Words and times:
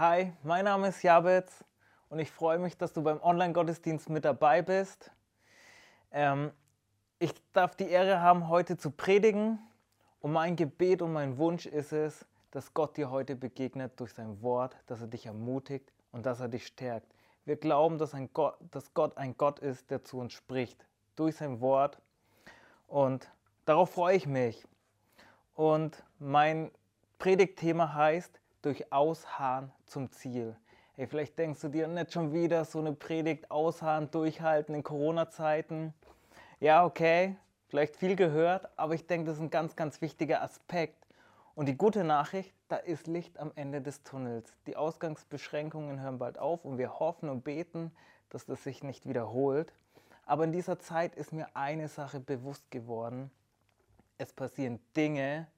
Hi, 0.00 0.32
mein 0.42 0.64
Name 0.64 0.88
ist 0.88 1.02
Jabez 1.02 1.62
und 2.08 2.20
ich 2.20 2.30
freue 2.30 2.58
mich, 2.58 2.78
dass 2.78 2.94
du 2.94 3.02
beim 3.02 3.20
Online-Gottesdienst 3.20 4.08
mit 4.08 4.24
dabei 4.24 4.62
bist. 4.62 5.10
Ähm, 6.10 6.52
ich 7.18 7.34
darf 7.52 7.76
die 7.76 7.86
Ehre 7.86 8.22
haben, 8.22 8.48
heute 8.48 8.78
zu 8.78 8.92
predigen 8.92 9.58
und 10.22 10.32
mein 10.32 10.56
Gebet 10.56 11.02
und 11.02 11.12
mein 11.12 11.36
Wunsch 11.36 11.66
ist 11.66 11.92
es, 11.92 12.24
dass 12.50 12.72
Gott 12.72 12.96
dir 12.96 13.10
heute 13.10 13.36
begegnet 13.36 14.00
durch 14.00 14.14
sein 14.14 14.40
Wort, 14.40 14.74
dass 14.86 15.02
er 15.02 15.06
dich 15.06 15.26
ermutigt 15.26 15.92
und 16.12 16.24
dass 16.24 16.40
er 16.40 16.48
dich 16.48 16.66
stärkt. 16.66 17.12
Wir 17.44 17.56
glauben, 17.56 17.98
dass, 17.98 18.14
ein 18.14 18.30
Gott, 18.32 18.56
dass 18.70 18.94
Gott 18.94 19.18
ein 19.18 19.36
Gott 19.36 19.58
ist, 19.58 19.90
der 19.90 20.02
zu 20.02 20.18
uns 20.18 20.32
spricht, 20.32 20.86
durch 21.14 21.36
sein 21.36 21.60
Wort. 21.60 22.00
Und 22.86 23.30
darauf 23.66 23.90
freue 23.90 24.16
ich 24.16 24.26
mich. 24.26 24.66
Und 25.52 26.02
mein 26.18 26.70
Predigtthema 27.18 27.92
heißt, 27.92 28.39
durch 28.62 28.92
Ausharren 28.92 29.72
zum 29.86 30.10
Ziel. 30.10 30.56
Hey, 30.96 31.06
vielleicht 31.06 31.38
denkst 31.38 31.60
du 31.60 31.68
dir 31.68 31.88
nicht 31.88 32.12
schon 32.12 32.32
wieder 32.32 32.64
so 32.64 32.78
eine 32.78 32.92
Predigt 32.92 33.50
ausharren, 33.50 34.10
durchhalten 34.10 34.74
in 34.74 34.82
Corona-Zeiten. 34.82 35.94
Ja, 36.60 36.84
okay, 36.84 37.36
vielleicht 37.68 37.96
viel 37.96 38.16
gehört, 38.16 38.68
aber 38.76 38.94
ich 38.94 39.06
denke, 39.06 39.26
das 39.26 39.36
ist 39.36 39.42
ein 39.42 39.50
ganz, 39.50 39.76
ganz 39.76 40.00
wichtiger 40.02 40.42
Aspekt. 40.42 41.06
Und 41.54 41.66
die 41.66 41.76
gute 41.76 42.04
Nachricht, 42.04 42.54
da 42.68 42.76
ist 42.76 43.06
Licht 43.06 43.38
am 43.38 43.52
Ende 43.54 43.80
des 43.80 44.02
Tunnels. 44.02 44.52
Die 44.66 44.76
Ausgangsbeschränkungen 44.76 46.00
hören 46.00 46.18
bald 46.18 46.38
auf 46.38 46.64
und 46.64 46.78
wir 46.78 46.98
hoffen 46.98 47.28
und 47.28 47.44
beten, 47.44 47.92
dass 48.28 48.46
das 48.46 48.62
sich 48.62 48.82
nicht 48.82 49.08
wiederholt. 49.08 49.72
Aber 50.26 50.44
in 50.44 50.52
dieser 50.52 50.78
Zeit 50.78 51.16
ist 51.16 51.32
mir 51.32 51.48
eine 51.54 51.88
Sache 51.88 52.20
bewusst 52.20 52.70
geworden. 52.70 53.30
Es 54.18 54.32
passieren 54.32 54.78
Dinge 54.96 55.48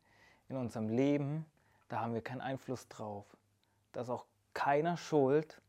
in 0.49 0.57
unserem 0.57 0.89
Leben, 0.89 1.45
da 1.93 2.01
haben 2.01 2.15
wir 2.15 2.23
keinen 2.23 2.41
Einfluss 2.41 2.89
drauf. 2.89 3.27
Da 3.93 4.01
ist 4.01 4.09
auch 4.09 4.25
keiner 4.55 4.97
schuld 4.97 5.61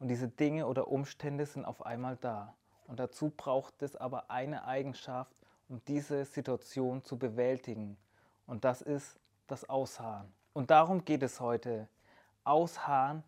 und 0.00 0.08
diese 0.08 0.26
Dinge 0.26 0.66
oder 0.66 0.88
Umstände 0.88 1.46
sind 1.46 1.64
auf 1.64 1.86
einmal 1.86 2.16
da. 2.16 2.54
Und 2.88 2.98
dazu 2.98 3.30
braucht 3.30 3.80
es 3.84 3.94
aber 3.94 4.32
eine 4.32 4.64
Eigenschaft, 4.64 5.32
um 5.68 5.80
diese 5.86 6.24
Situation 6.24 7.04
zu 7.04 7.16
bewältigen. 7.16 7.96
Und 8.48 8.64
das 8.64 8.82
ist 8.82 9.20
das 9.46 9.68
Ausharren. 9.68 10.26
Und 10.54 10.72
darum 10.72 11.04
geht 11.04 11.22
es 11.22 11.38
heute. 11.38 11.86
Ausharren 12.42 13.22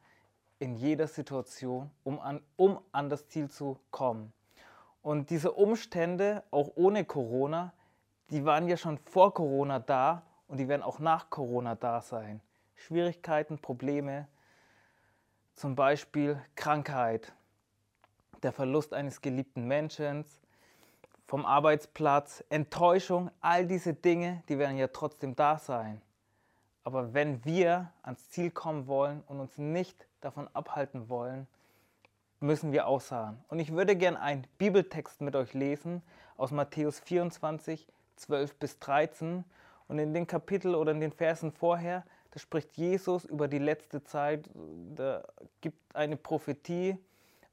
in 0.58 0.74
jeder 0.74 1.06
Situation, 1.06 1.92
um 2.02 2.18
an, 2.18 2.42
um 2.56 2.80
an 2.90 3.08
das 3.08 3.28
Ziel 3.28 3.50
zu 3.50 3.78
kommen. 3.92 4.32
Und 5.00 5.30
diese 5.30 5.52
Umstände, 5.52 6.42
auch 6.50 6.72
ohne 6.74 7.04
Corona, 7.04 7.72
die 8.30 8.44
waren 8.44 8.66
ja 8.66 8.76
schon 8.76 8.98
vor 8.98 9.32
Corona 9.32 9.78
da 9.78 10.22
und 10.52 10.58
die 10.58 10.68
werden 10.68 10.82
auch 10.82 10.98
nach 10.98 11.30
Corona 11.30 11.76
da 11.76 12.02
sein. 12.02 12.42
Schwierigkeiten, 12.74 13.56
Probleme, 13.56 14.28
zum 15.54 15.74
Beispiel 15.74 16.38
Krankheit, 16.56 17.32
der 18.42 18.52
Verlust 18.52 18.92
eines 18.92 19.22
geliebten 19.22 19.66
Menschen, 19.66 20.26
vom 21.26 21.46
Arbeitsplatz, 21.46 22.44
Enttäuschung, 22.50 23.30
all 23.40 23.66
diese 23.66 23.94
Dinge, 23.94 24.42
die 24.50 24.58
werden 24.58 24.76
ja 24.76 24.88
trotzdem 24.88 25.34
da 25.34 25.56
sein. 25.56 26.02
Aber 26.84 27.14
wenn 27.14 27.42
wir 27.46 27.90
ans 28.02 28.28
Ziel 28.28 28.50
kommen 28.50 28.86
wollen 28.86 29.22
und 29.28 29.40
uns 29.40 29.56
nicht 29.56 30.06
davon 30.20 30.50
abhalten 30.52 31.08
wollen, 31.08 31.46
müssen 32.40 32.72
wir 32.72 32.86
ausharren. 32.86 33.42
Und 33.48 33.58
ich 33.58 33.72
würde 33.72 33.96
gerne 33.96 34.20
einen 34.20 34.46
Bibeltext 34.58 35.22
mit 35.22 35.34
euch 35.34 35.54
lesen 35.54 36.02
aus 36.36 36.50
Matthäus 36.50 37.00
24, 37.00 37.86
12 38.16 38.54
bis 38.56 38.78
13. 38.80 39.44
Und 39.92 39.98
in 39.98 40.14
den 40.14 40.26
Kapitel 40.26 40.74
oder 40.74 40.92
in 40.92 41.00
den 41.00 41.12
Versen 41.12 41.52
vorher, 41.52 42.06
da 42.30 42.40
spricht 42.40 42.78
Jesus 42.78 43.26
über 43.26 43.46
die 43.46 43.58
letzte 43.58 44.02
Zeit, 44.02 44.48
da 44.94 45.22
gibt 45.60 45.94
eine 45.94 46.16
Prophetie, 46.16 46.96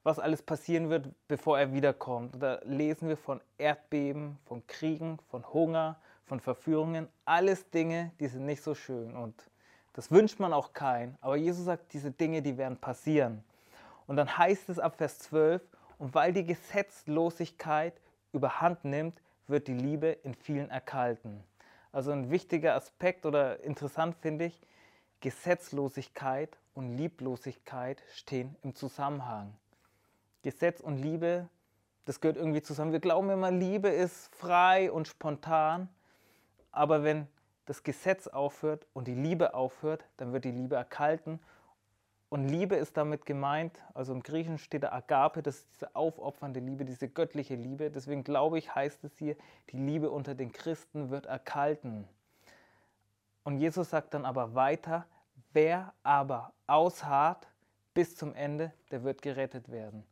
was 0.04 0.18
alles 0.18 0.40
passieren 0.40 0.88
wird, 0.88 1.10
bevor 1.28 1.58
er 1.58 1.74
wiederkommt. 1.74 2.42
Da 2.42 2.58
lesen 2.64 3.08
wir 3.08 3.18
von 3.18 3.42
Erdbeben, 3.58 4.38
von 4.46 4.66
Kriegen, 4.66 5.18
von 5.28 5.52
Hunger, 5.52 6.00
von 6.24 6.40
Verführungen, 6.40 7.08
alles 7.26 7.68
Dinge, 7.68 8.12
die 8.20 8.28
sind 8.28 8.46
nicht 8.46 8.62
so 8.62 8.74
schön 8.74 9.14
und 9.14 9.34
das 9.92 10.10
wünscht 10.10 10.40
man 10.40 10.54
auch 10.54 10.72
keinen. 10.72 11.18
Aber 11.20 11.36
Jesus 11.36 11.66
sagt, 11.66 11.92
diese 11.92 12.10
Dinge, 12.10 12.40
die 12.40 12.56
werden 12.56 12.78
passieren. 12.78 13.44
Und 14.06 14.16
dann 14.16 14.38
heißt 14.38 14.70
es 14.70 14.78
ab 14.78 14.96
Vers 14.96 15.18
12, 15.18 15.60
und 15.98 16.14
weil 16.14 16.32
die 16.32 16.46
Gesetzlosigkeit 16.46 18.00
überhand 18.32 18.82
nimmt, 18.86 19.20
wird 19.46 19.68
die 19.68 19.74
Liebe 19.74 20.16
in 20.22 20.32
vielen 20.32 20.70
erkalten. 20.70 21.44
Also 21.92 22.12
ein 22.12 22.30
wichtiger 22.30 22.74
Aspekt 22.74 23.26
oder 23.26 23.60
interessant 23.64 24.16
finde 24.16 24.46
ich, 24.46 24.60
Gesetzlosigkeit 25.20 26.56
und 26.74 26.96
Lieblosigkeit 26.96 28.02
stehen 28.14 28.56
im 28.62 28.74
Zusammenhang. 28.74 29.54
Gesetz 30.42 30.80
und 30.80 30.96
Liebe, 30.96 31.48
das 32.04 32.20
gehört 32.20 32.36
irgendwie 32.36 32.62
zusammen. 32.62 32.92
Wir 32.92 33.00
glauben 33.00 33.28
immer, 33.30 33.50
Liebe 33.50 33.88
ist 33.88 34.34
frei 34.34 34.90
und 34.90 35.08
spontan, 35.08 35.88
aber 36.72 37.02
wenn 37.02 37.26
das 37.66 37.82
Gesetz 37.82 38.26
aufhört 38.26 38.86
und 38.94 39.06
die 39.06 39.14
Liebe 39.14 39.54
aufhört, 39.54 40.04
dann 40.16 40.32
wird 40.32 40.44
die 40.44 40.50
Liebe 40.50 40.76
erkalten 40.76 41.40
und 42.30 42.48
Liebe 42.48 42.76
ist 42.76 42.96
damit 42.96 43.26
gemeint, 43.26 43.82
also 43.92 44.12
im 44.12 44.22
Griechischen 44.22 44.58
steht 44.58 44.84
da 44.84 44.92
Agape, 44.92 45.42
das 45.42 45.56
ist 45.56 45.74
diese 45.74 45.96
aufopfernde 45.96 46.60
Liebe, 46.60 46.84
diese 46.84 47.08
göttliche 47.08 47.56
Liebe. 47.56 47.90
Deswegen 47.90 48.22
glaube 48.22 48.56
ich, 48.56 48.72
heißt 48.72 49.02
es 49.02 49.18
hier, 49.18 49.36
die 49.70 49.76
Liebe 49.76 50.10
unter 50.10 50.36
den 50.36 50.52
Christen 50.52 51.10
wird 51.10 51.26
erkalten. 51.26 52.06
Und 53.42 53.58
Jesus 53.58 53.90
sagt 53.90 54.14
dann 54.14 54.24
aber 54.24 54.54
weiter, 54.54 55.06
wer 55.52 55.92
aber 56.04 56.52
ausharrt 56.68 57.48
bis 57.94 58.14
zum 58.14 58.32
Ende, 58.36 58.72
der 58.92 59.02
wird 59.02 59.22
gerettet 59.22 59.68
werden. 59.72 60.04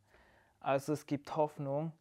Also 0.59 0.91
es 0.91 1.05
gibt 1.05 1.37
Hoffnung 1.37 1.93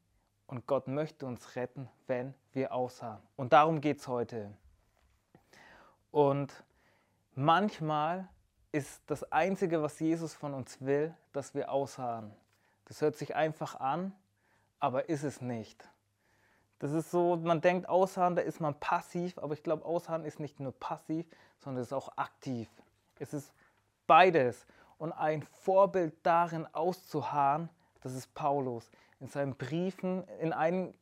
und 0.49 0.67
Gott 0.67 0.89
möchte 0.89 1.27
uns 1.27 1.55
retten, 1.55 1.89
wenn 2.09 2.35
wir 2.55 2.73
ausharren. 2.73 3.23
Und 3.37 3.53
darum 3.53 3.81
geht 3.81 3.99
es 3.99 4.09
heute. 4.09 4.51
Und 6.11 6.65
manchmal 7.37 8.29
ist 8.73 9.01
das 9.07 9.31
Einzige, 9.33 9.83
was 9.83 9.99
Jesus 9.99 10.35
von 10.35 10.55
uns 10.55 10.81
will, 10.81 11.15
dass 11.33 11.55
wir 11.55 11.71
ausharren. 11.71 12.33
Das 12.85 13.01
hört 13.01 13.17
sich 13.17 13.35
einfach 13.35 13.81
an, 13.81 14.13
aber 14.79 15.09
ist 15.09 15.25
es 15.25 15.41
nicht. 15.41 15.89
Das 16.79 16.93
ist 16.93 17.11
so, 17.11 17.37
man 17.37 17.61
denkt, 17.61 17.89
ausharren, 17.89 18.37
da 18.37 18.43
ist 18.43 18.61
man 18.61 18.79
passiv, 18.79 19.39
aber 19.39 19.55
ich 19.55 19.63
glaube, 19.63 19.85
ausharren 19.85 20.25
ist 20.25 20.39
nicht 20.39 20.61
nur 20.61 20.73
passiv, 20.73 21.27
sondern 21.59 21.83
es 21.83 21.89
ist 21.89 21.93
auch 21.93 22.17
aktiv. 22.17 22.69
Es 23.19 23.35
ist 23.35 23.53
beides. 24.07 24.67
Und 24.99 25.13
ein 25.13 25.43
Vorbild 25.43 26.15
darin 26.23 26.67
auszuharren, 26.73 27.69
das 28.03 28.15
ist 28.15 28.33
Paulus. 28.35 28.91
In 29.21 29.29
seinen 29.29 29.57
Briefen, 29.57 30.27
in 30.41 30.53
einem 30.53 30.95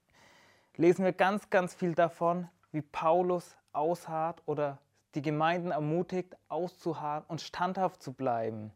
lesen 0.76 1.04
wir 1.04 1.12
ganz, 1.12 1.50
ganz 1.50 1.74
viel 1.74 1.94
davon, 1.94 2.48
wie 2.72 2.82
Paulus 2.82 3.56
ausharrt 3.72 4.42
oder 4.46 4.78
die 5.16 5.22
Gemeinden 5.22 5.70
ermutigt, 5.70 6.36
auszuharren 6.48 7.24
und 7.26 7.40
standhaft 7.40 8.02
zu 8.02 8.12
bleiben. 8.12 8.70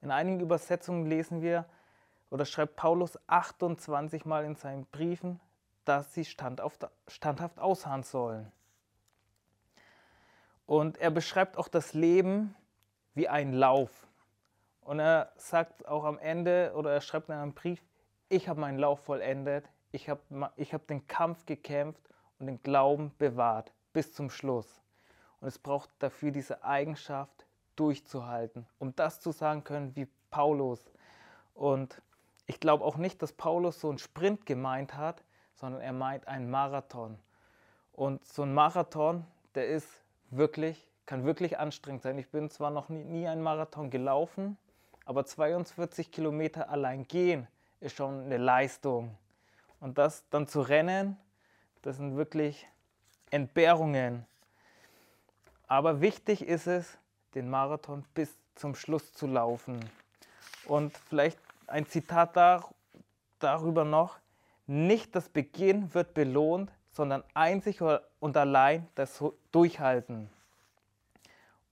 In 0.00 0.10
einigen 0.10 0.40
Übersetzungen 0.40 1.06
lesen 1.06 1.42
wir 1.42 1.66
oder 2.30 2.44
schreibt 2.46 2.76
Paulus 2.76 3.18
28 3.26 4.24
Mal 4.24 4.44
in 4.44 4.56
seinen 4.56 4.86
Briefen, 4.86 5.40
dass 5.84 6.14
sie 6.14 6.24
standhaft 6.24 7.58
ausharren 7.58 8.02
sollen. 8.02 8.50
Und 10.66 10.98
er 10.98 11.10
beschreibt 11.10 11.56
auch 11.56 11.68
das 11.68 11.94
Leben 11.94 12.54
wie 13.14 13.28
ein 13.28 13.52
Lauf. 13.52 14.06
Und 14.80 15.00
er 15.00 15.32
sagt 15.36 15.86
auch 15.86 16.04
am 16.04 16.18
Ende, 16.18 16.72
oder 16.76 16.92
er 16.92 17.00
schreibt 17.00 17.28
in 17.28 17.34
einem 17.34 17.54
Brief, 17.54 17.82
ich 18.28 18.48
habe 18.48 18.60
meinen 18.60 18.78
Lauf 18.78 19.00
vollendet, 19.04 19.68
ich 19.92 20.08
habe 20.08 20.50
ich 20.56 20.72
hab 20.74 20.86
den 20.86 21.06
Kampf 21.06 21.46
gekämpft 21.46 22.02
und 22.38 22.46
den 22.46 22.62
Glauben 22.62 23.14
bewahrt 23.18 23.72
bis 23.92 24.14
zum 24.14 24.30
Schluss. 24.30 24.82
Und 25.40 25.48
es 25.48 25.58
braucht 25.58 25.90
dafür 25.98 26.30
diese 26.30 26.64
Eigenschaft, 26.64 27.46
durchzuhalten, 27.76 28.66
um 28.78 28.94
das 28.96 29.20
zu 29.20 29.30
sagen 29.30 29.62
können 29.62 29.94
wie 29.94 30.08
Paulus. 30.30 30.80
Und 31.54 32.02
ich 32.46 32.60
glaube 32.60 32.84
auch 32.84 32.96
nicht, 32.96 33.22
dass 33.22 33.32
Paulus 33.32 33.80
so 33.80 33.88
einen 33.88 33.98
Sprint 33.98 34.46
gemeint 34.46 34.96
hat, 34.96 35.22
sondern 35.54 35.80
er 35.80 35.92
meint 35.92 36.26
einen 36.26 36.50
Marathon. 36.50 37.18
Und 37.92 38.24
so 38.24 38.42
ein 38.42 38.54
Marathon, 38.54 39.24
der 39.54 39.68
ist 39.68 39.88
wirklich, 40.30 40.88
kann 41.06 41.24
wirklich 41.24 41.58
anstrengend 41.58 42.02
sein. 42.02 42.18
Ich 42.18 42.30
bin 42.30 42.50
zwar 42.50 42.70
noch 42.70 42.88
nie, 42.88 43.04
nie 43.04 43.28
einen 43.28 43.42
Marathon 43.42 43.90
gelaufen, 43.90 44.56
aber 45.04 45.24
42 45.24 46.10
Kilometer 46.10 46.68
allein 46.68 47.06
gehen 47.06 47.46
ist 47.80 47.96
schon 47.96 48.22
eine 48.22 48.38
Leistung. 48.38 49.16
Und 49.80 49.98
das 49.98 50.28
dann 50.30 50.48
zu 50.48 50.60
rennen, 50.60 51.16
das 51.82 51.96
sind 51.96 52.16
wirklich 52.16 52.66
Entbehrungen. 53.30 54.26
Aber 55.68 56.00
wichtig 56.00 56.42
ist 56.42 56.66
es, 56.66 56.98
den 57.34 57.48
Marathon 57.48 58.04
bis 58.14 58.34
zum 58.54 58.74
Schluss 58.74 59.12
zu 59.12 59.26
laufen. 59.26 59.88
Und 60.64 60.96
vielleicht 60.96 61.38
ein 61.66 61.86
Zitat 61.86 62.36
dar 62.36 62.68
darüber 63.38 63.84
noch. 63.84 64.18
Nicht 64.66 65.14
das 65.14 65.28
Beginn 65.28 65.94
wird 65.94 66.14
belohnt, 66.14 66.72
sondern 66.90 67.22
einzig 67.34 67.80
und 67.80 68.36
allein 68.36 68.88
das 68.94 69.22
Durchhalten. 69.52 70.28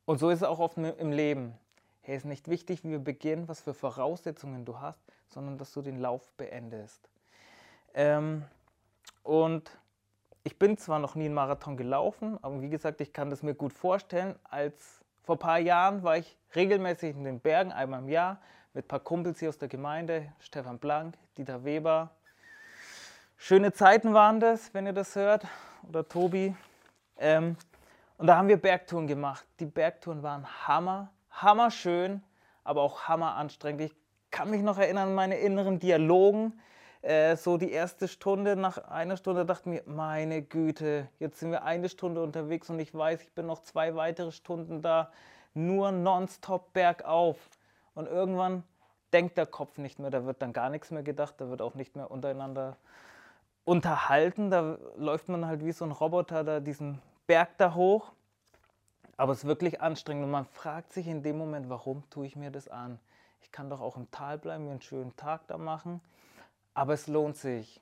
Und 0.05 0.19
so 0.19 0.31
ist 0.31 0.39
es 0.39 0.43
auch 0.45 0.61
oft 0.61 0.77
im 0.77 1.11
Leben. 1.11 1.59
hey, 2.03 2.17
ist 2.17 2.25
nicht 2.25 2.49
wichtig, 2.49 2.85
wie 2.85 2.91
wir 2.91 3.01
beginnen, 3.01 3.49
was 3.49 3.61
für 3.61 3.75
Voraussetzungen 3.75 4.65
du 4.65 4.79
hast, 4.79 5.01
sondern 5.29 5.59
dass 5.59 5.73
du 5.73 5.83
den 5.83 5.99
Lauf 5.99 6.31
beendest. 6.37 7.09
Ähm, 7.93 8.45
und 9.25 9.71
ich 10.47 10.61
bin 10.61 10.79
zwar 10.79 11.01
noch 11.01 11.17
nie 11.17 11.25
einen 11.25 11.35
Marathon 11.35 11.77
gelaufen, 11.77 12.39
aber 12.41 12.63
wie 12.63 12.69
gesagt, 12.69 13.01
ich 13.01 13.13
kann 13.13 13.31
das 13.31 13.43
mir 13.43 13.55
gut 13.55 13.73
vorstellen. 13.73 14.37
Als 14.45 15.01
vor 15.25 15.35
ein 15.35 15.41
paar 15.41 15.59
Jahren 15.59 16.05
war 16.05 16.19
ich 16.19 16.39
regelmäßig 16.55 17.17
in 17.17 17.25
den 17.25 17.41
Bergen, 17.41 17.73
einmal 17.73 17.99
im 17.99 18.09
Jahr, 18.09 18.39
mit 18.73 18.85
ein 18.85 18.89
paar 18.89 19.01
Kumpels 19.01 19.41
hier 19.41 19.49
aus 19.49 19.59
der 19.59 19.67
Gemeinde, 19.67 20.33
Stefan 20.39 20.79
Blank, 20.79 21.17
Dieter 21.37 21.65
Weber. 21.65 22.11
Schöne 23.37 23.73
Zeiten 23.73 24.15
waren 24.15 24.39
das, 24.39 24.73
wenn 24.73 24.87
ihr 24.87 24.93
das 24.93 25.17
hört, 25.17 25.45
oder 25.89 26.09
Tobi. 26.09 26.55
Ähm, 27.19 27.57
und 28.17 28.29
da 28.29 28.37
haben 28.37 28.47
wir 28.47 28.57
Bergtouren 28.57 29.09
gemacht. 29.09 29.45
Die 29.59 29.67
Bergtouren 29.67 30.23
waren 30.23 30.47
Hammer, 30.69 31.11
hammer 31.33 31.73
schön, 31.73 32.23
aber 32.63 32.83
auch 32.83 33.09
hammer 33.09 33.35
anstrengend. 33.35 33.81
Ich 33.81 33.97
kann 34.31 34.49
mich 34.51 34.63
noch 34.63 34.79
erinnern 34.79 35.09
an 35.09 35.15
meine 35.17 35.39
inneren 35.39 35.81
Dialogen. 35.81 36.53
Äh, 37.07 37.37
so 37.37 37.57
die 37.57 37.71
erste 37.71 38.09
Stunde, 38.09 38.57
nach 38.57 38.79
einer 38.79 39.17
Stunde 39.17 39.47
dachte 39.47 39.71
ich 39.71 39.87
mir, 39.87 39.95
meine 39.95 40.43
Güte, 40.43 41.07
jetzt 41.21 41.39
sind 41.39 41.53
wir 41.53 41.63
eine 41.63 41.89
Stunde 41.89 42.21
unterwegs 42.21 42.69
und 42.69 42.81
ich 42.81 42.93
weiß, 42.93 43.23
ich 43.23 43.31
bin 43.31 43.47
noch 43.47 43.63
zwei 43.63 43.95
weitere 43.95 44.33
Stunden 44.33 44.83
da, 44.83 45.13
nur 45.55 45.93
nonstop 45.93 46.73
bergauf. 46.73 47.37
Und 47.95 48.09
irgendwann 48.09 48.65
denkt 49.13 49.39
der 49.39 49.47
Kopf 49.47 49.79
nicht 49.79 50.01
mehr, 50.01 50.11
da 50.11 50.25
wird 50.25 50.43
dann 50.43 50.53
gar 50.53 50.69
nichts 50.69 50.91
mehr 50.91 51.05
gedacht, 51.05 51.37
da 51.39 51.49
wird 51.49 51.63
auch 51.63 51.77
nicht 51.77 51.95
mehr 51.95 52.11
untereinander 52.11 52.77
unterhalten, 53.65 54.51
da 54.51 54.77
läuft 54.97 55.29
man 55.29 55.47
halt 55.47 55.65
wie 55.65 55.71
so 55.71 55.85
ein 55.85 55.93
Roboter 55.93 56.43
da 56.43 56.59
diesen 56.59 57.01
Berg 57.29 57.57
da 57.59 57.75
hoch. 57.75 58.11
Aber 59.17 59.31
es 59.31 59.45
ist 59.45 59.47
wirklich 59.47 59.81
anstrengend 59.81 60.25
und 60.25 60.33
man 60.33 60.45
fragt 60.45 60.93
sich 60.93 61.07
in 61.07 61.23
dem 61.23 61.39
Moment, 61.39 61.71
warum 61.71 62.03
tue 62.11 62.27
ich 62.27 62.35
mir 62.35 62.51
das 62.51 62.67
an? 62.67 62.99
Ich 63.43 63.53
kann 63.53 63.71
doch 63.71 63.81
auch 63.81 63.97
im 63.97 64.11
Tal 64.11 64.39
bleiben, 64.39 64.65
mir 64.65 64.73
einen 64.73 64.83
schönen 64.83 65.15
Tag 65.15 65.47
da 65.47 65.57
machen. 65.57 66.01
Aber 66.77 66.93
es 66.93 67.07
lohnt 67.07 67.39
sich, 67.39 67.81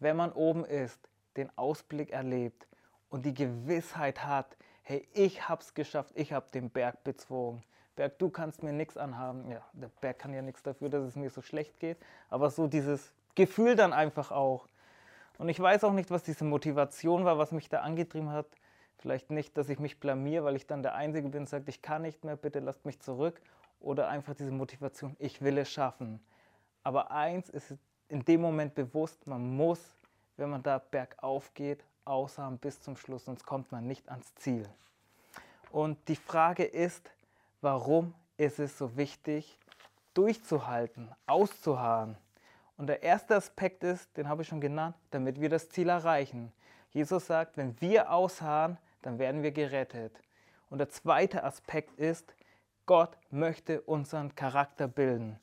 wenn 0.00 0.16
man 0.16 0.32
oben 0.32 0.64
ist, 0.64 0.98
den 1.36 1.48
Ausblick 1.56 2.10
erlebt 2.10 2.66
und 3.08 3.24
die 3.24 3.32
Gewissheit 3.32 4.24
hat, 4.26 4.56
hey, 4.82 5.06
ich 5.12 5.48
hab's 5.48 5.74
geschafft, 5.74 6.10
ich 6.16 6.32
habe 6.32 6.50
den 6.50 6.68
Berg 6.68 7.04
bezwungen. 7.04 7.62
Berg, 7.94 8.18
du 8.18 8.28
kannst 8.28 8.64
mir 8.64 8.72
nichts 8.72 8.96
anhaben. 8.96 9.48
Ja, 9.48 9.64
der 9.74 9.90
Berg 10.00 10.18
kann 10.18 10.34
ja 10.34 10.42
nichts 10.42 10.64
dafür, 10.64 10.88
dass 10.88 11.04
es 11.04 11.14
mir 11.14 11.30
so 11.30 11.40
schlecht 11.40 11.78
geht. 11.78 11.98
Aber 12.28 12.50
so 12.50 12.66
dieses 12.66 13.14
Gefühl 13.36 13.76
dann 13.76 13.92
einfach 13.92 14.32
auch. 14.32 14.66
Und 15.38 15.48
ich 15.48 15.60
weiß 15.60 15.84
auch 15.84 15.92
nicht, 15.92 16.10
was 16.10 16.24
diese 16.24 16.44
Motivation 16.44 17.24
war, 17.24 17.38
was 17.38 17.52
mich 17.52 17.68
da 17.68 17.82
angetrieben 17.82 18.32
hat. 18.32 18.46
Vielleicht 18.98 19.30
nicht, 19.30 19.56
dass 19.56 19.68
ich 19.68 19.78
mich 19.78 20.00
blamier, 20.00 20.42
weil 20.42 20.56
ich 20.56 20.66
dann 20.66 20.82
der 20.82 20.96
Einzige 20.96 21.28
bin 21.28 21.46
sage, 21.46 21.66
ich 21.68 21.80
kann 21.80 22.02
nicht 22.02 22.24
mehr, 22.24 22.34
bitte 22.34 22.58
lasst 22.58 22.84
mich 22.86 22.98
zurück. 22.98 23.40
Oder 23.78 24.08
einfach 24.08 24.34
diese 24.34 24.50
Motivation, 24.50 25.14
ich 25.20 25.42
will 25.42 25.58
es 25.58 25.70
schaffen. 25.70 26.18
Aber 26.82 27.12
eins 27.12 27.48
ist 27.48 27.76
in 28.08 28.24
dem 28.24 28.40
Moment 28.40 28.74
bewusst, 28.74 29.26
man 29.26 29.56
muss, 29.56 29.80
wenn 30.36 30.50
man 30.50 30.62
da 30.62 30.78
bergauf 30.78 31.52
geht, 31.54 31.84
ausharren 32.04 32.58
bis 32.58 32.80
zum 32.80 32.96
Schluss, 32.96 33.24
sonst 33.24 33.44
kommt 33.44 33.72
man 33.72 33.86
nicht 33.86 34.08
ans 34.08 34.34
Ziel. 34.36 34.68
Und 35.70 35.98
die 36.08 36.16
Frage 36.16 36.64
ist, 36.64 37.10
warum 37.60 38.14
ist 38.36 38.58
es 38.58 38.78
so 38.78 38.96
wichtig, 38.96 39.58
durchzuhalten, 40.14 41.10
auszuharren? 41.26 42.16
Und 42.76 42.88
der 42.88 43.02
erste 43.02 43.36
Aspekt 43.36 43.82
ist, 43.84 44.16
den 44.16 44.28
habe 44.28 44.42
ich 44.42 44.48
schon 44.48 44.60
genannt, 44.60 44.94
damit 45.10 45.40
wir 45.40 45.48
das 45.48 45.68
Ziel 45.68 45.88
erreichen. 45.88 46.52
Jesus 46.90 47.26
sagt, 47.26 47.56
wenn 47.56 47.80
wir 47.80 48.12
ausharren, 48.12 48.78
dann 49.02 49.18
werden 49.18 49.42
wir 49.42 49.52
gerettet. 49.52 50.12
Und 50.70 50.78
der 50.78 50.90
zweite 50.90 51.44
Aspekt 51.44 51.98
ist, 51.98 52.34
Gott 52.86 53.16
möchte 53.30 53.80
unseren 53.82 54.34
Charakter 54.34 54.88
bilden. 54.88 55.38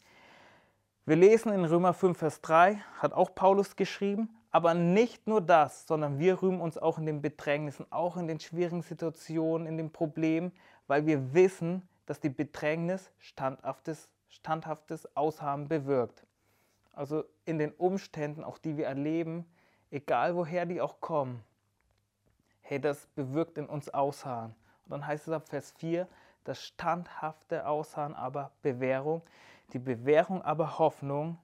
Wir 1.05 1.17
lesen 1.17 1.51
in 1.51 1.65
Römer 1.65 1.93
5, 1.93 2.17
Vers 2.17 2.39
3, 2.39 2.75
hat 2.99 3.11
auch 3.11 3.35
Paulus 3.35 3.75
geschrieben, 3.75 4.33
aber 4.51 4.73
nicht 4.73 5.27
nur 5.27 5.41
das, 5.41 5.85
sondern 5.85 6.17
wir 6.17 6.41
rühmen 6.41 6.61
uns 6.61 6.77
auch 6.77 6.97
in 6.97 7.05
den 7.05 7.21
Bedrängnissen, 7.21 7.85
auch 7.91 8.15
in 8.15 8.25
den 8.25 8.39
schwierigen 8.39 8.83
Situationen, 8.83 9.67
in 9.67 9.75
den 9.75 9.91
Problemen, 9.91 10.53
weil 10.87 11.05
wir 11.05 11.33
wissen, 11.33 11.85
dass 12.05 12.21
die 12.21 12.29
Bedrängnis 12.29 13.11
standhaftes, 13.17 14.07
standhaftes 14.29 15.13
Ausharren 15.13 15.67
bewirkt. 15.67 16.25
Also 16.93 17.25
in 17.43 17.59
den 17.59 17.73
Umständen, 17.73 18.45
auch 18.45 18.57
die 18.57 18.77
wir 18.77 18.85
erleben, 18.85 19.45
egal 19.91 20.37
woher 20.37 20.65
die 20.65 20.79
auch 20.79 21.01
kommen, 21.01 21.43
hey, 22.61 22.79
das 22.79 23.07
bewirkt 23.07 23.57
in 23.57 23.65
uns 23.65 23.89
Ausharren. 23.89 24.55
Und 24.85 24.91
dann 24.91 25.05
heißt 25.05 25.27
es 25.27 25.33
ab 25.33 25.49
Vers 25.49 25.73
4, 25.79 26.07
das 26.45 26.63
standhafte 26.63 27.67
Ausharren 27.67 28.13
aber 28.13 28.51
Bewährung, 28.61 29.21
die 29.73 29.79
Bewährung 29.79 30.41
aber 30.41 30.79
Hoffnung 30.79 31.37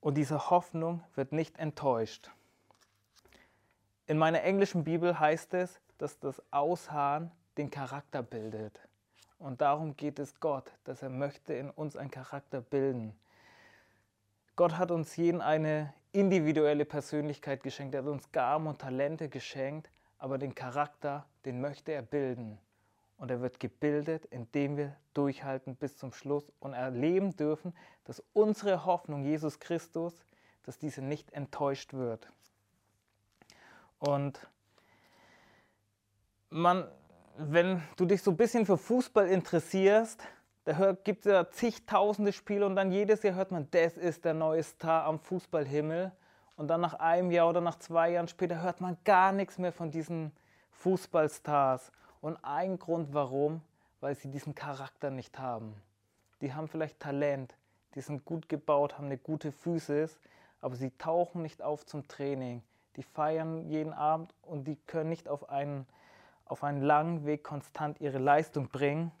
und 0.00 0.14
diese 0.14 0.50
Hoffnung 0.50 1.02
wird 1.14 1.32
nicht 1.32 1.58
enttäuscht. 1.58 2.30
In 4.06 4.18
meiner 4.18 4.42
englischen 4.42 4.84
Bibel 4.84 5.18
heißt 5.18 5.54
es, 5.54 5.80
dass 5.98 6.18
das 6.18 6.40
Ausharren 6.52 7.30
den 7.56 7.70
Charakter 7.70 8.22
bildet. 8.22 8.80
Und 9.38 9.60
darum 9.60 9.96
geht 9.96 10.18
es 10.18 10.38
Gott, 10.40 10.72
dass 10.84 11.02
er 11.02 11.10
möchte 11.10 11.54
in 11.54 11.70
uns 11.70 11.96
einen 11.96 12.10
Charakter 12.10 12.60
bilden. 12.60 13.18
Gott 14.54 14.78
hat 14.78 14.90
uns 14.90 15.16
jeden 15.16 15.40
eine 15.40 15.92
individuelle 16.12 16.84
Persönlichkeit 16.84 17.62
geschenkt, 17.62 17.94
er 17.94 18.02
hat 18.02 18.08
uns 18.08 18.32
Gaben 18.32 18.66
und 18.66 18.80
Talente 18.80 19.28
geschenkt 19.28 19.90
aber 20.18 20.38
den 20.38 20.54
Charakter, 20.54 21.26
den 21.44 21.60
möchte 21.60 21.92
er 21.92 22.02
bilden. 22.02 22.58
Und 23.18 23.30
er 23.30 23.40
wird 23.40 23.60
gebildet, 23.60 24.26
indem 24.26 24.76
wir 24.76 24.94
durchhalten 25.14 25.76
bis 25.76 25.96
zum 25.96 26.12
Schluss 26.12 26.52
und 26.60 26.74
erleben 26.74 27.34
dürfen, 27.36 27.74
dass 28.04 28.22
unsere 28.32 28.84
Hoffnung, 28.84 29.24
Jesus 29.24 29.58
Christus, 29.58 30.24
dass 30.64 30.78
diese 30.78 31.02
nicht 31.02 31.32
enttäuscht 31.32 31.94
wird. 31.94 32.28
Und 33.98 34.38
man, 36.50 36.88
wenn 37.38 37.82
du 37.96 38.04
dich 38.04 38.22
so 38.22 38.32
ein 38.32 38.36
bisschen 38.36 38.66
für 38.66 38.76
Fußball 38.76 39.28
interessierst, 39.28 40.22
da 40.64 40.92
gibt 40.92 41.24
es 41.24 41.32
ja 41.32 41.48
zigtausende 41.48 42.32
Spiele 42.32 42.66
und 42.66 42.74
dann 42.74 42.90
jedes 42.90 43.22
Jahr 43.22 43.36
hört 43.36 43.52
man, 43.52 43.70
das 43.70 43.96
ist 43.96 44.24
der 44.24 44.34
neue 44.34 44.62
Star 44.62 45.04
am 45.04 45.20
Fußballhimmel. 45.20 46.12
Und 46.56 46.68
dann 46.68 46.80
nach 46.80 46.94
einem 46.94 47.30
Jahr 47.30 47.48
oder 47.48 47.60
nach 47.60 47.78
zwei 47.78 48.10
Jahren 48.10 48.28
später 48.28 48.62
hört 48.62 48.80
man 48.80 48.96
gar 49.04 49.30
nichts 49.30 49.58
mehr 49.58 49.72
von 49.72 49.90
diesen 49.90 50.32
Fußballstars. 50.72 51.92
Und 52.26 52.38
ein 52.42 52.80
Grund 52.80 53.14
warum, 53.14 53.62
weil 54.00 54.16
sie 54.16 54.28
diesen 54.28 54.56
Charakter 54.56 55.10
nicht 55.10 55.38
haben. 55.38 55.80
Die 56.40 56.52
haben 56.52 56.66
vielleicht 56.66 56.98
Talent, 56.98 57.54
die 57.94 58.00
sind 58.00 58.24
gut 58.24 58.48
gebaut, 58.48 58.98
haben 58.98 59.04
eine 59.04 59.16
gute 59.16 59.52
Physis, 59.52 60.18
aber 60.60 60.74
sie 60.74 60.90
tauchen 60.98 61.42
nicht 61.42 61.62
auf 61.62 61.86
zum 61.86 62.08
Training. 62.08 62.64
Die 62.96 63.04
feiern 63.04 63.68
jeden 63.68 63.92
Abend 63.92 64.34
und 64.42 64.64
die 64.64 64.74
können 64.88 65.08
nicht 65.08 65.28
auf 65.28 65.48
einen, 65.50 65.86
auf 66.46 66.64
einen 66.64 66.82
langen 66.82 67.26
Weg 67.26 67.44
konstant 67.44 68.00
ihre 68.00 68.18
Leistung 68.18 68.70
bringen. 68.70 69.12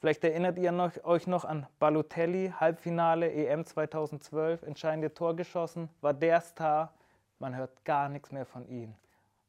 Vielleicht 0.00 0.24
erinnert 0.24 0.56
ihr 0.56 0.72
noch, 0.72 1.04
euch 1.04 1.26
noch 1.26 1.44
an 1.44 1.66
Balotelli, 1.78 2.54
Halbfinale 2.58 3.30
EM 3.30 3.66
2012, 3.66 4.62
entscheidende 4.62 5.12
Tor 5.12 5.36
geschossen, 5.36 5.90
war 6.00 6.14
der 6.14 6.40
Star. 6.40 6.94
Man 7.40 7.54
hört 7.54 7.84
gar 7.84 8.08
nichts 8.08 8.32
mehr 8.32 8.46
von 8.46 8.66
ihm, 8.70 8.94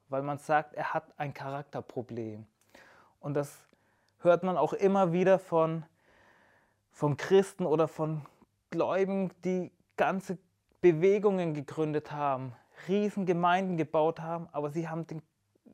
weil 0.10 0.22
man 0.22 0.38
sagt, 0.38 0.74
er 0.74 0.94
hat 0.94 1.06
ein 1.16 1.34
Charakterproblem. 1.34 2.46
Und 3.20 3.34
das 3.34 3.58
hört 4.20 4.44
man 4.44 4.58
auch 4.58 4.74
immer 4.74 5.12
wieder 5.14 5.40
von, 5.40 5.86
von 6.92 7.18
Christen 7.18 7.66
oder 7.66 7.88
von 7.88 8.26
Gläubigen, 8.70 9.32
die 9.44 9.72
ganze 9.98 10.38
Bewegungen 10.82 11.54
gegründet 11.54 12.12
haben, 12.12 12.54
Riesengemeinden 12.88 13.78
gebaut 13.78 14.22
haben, 14.22 14.48
aber 14.52 14.70
sie 14.70 14.88
haben 14.88 15.08
den 15.08 15.22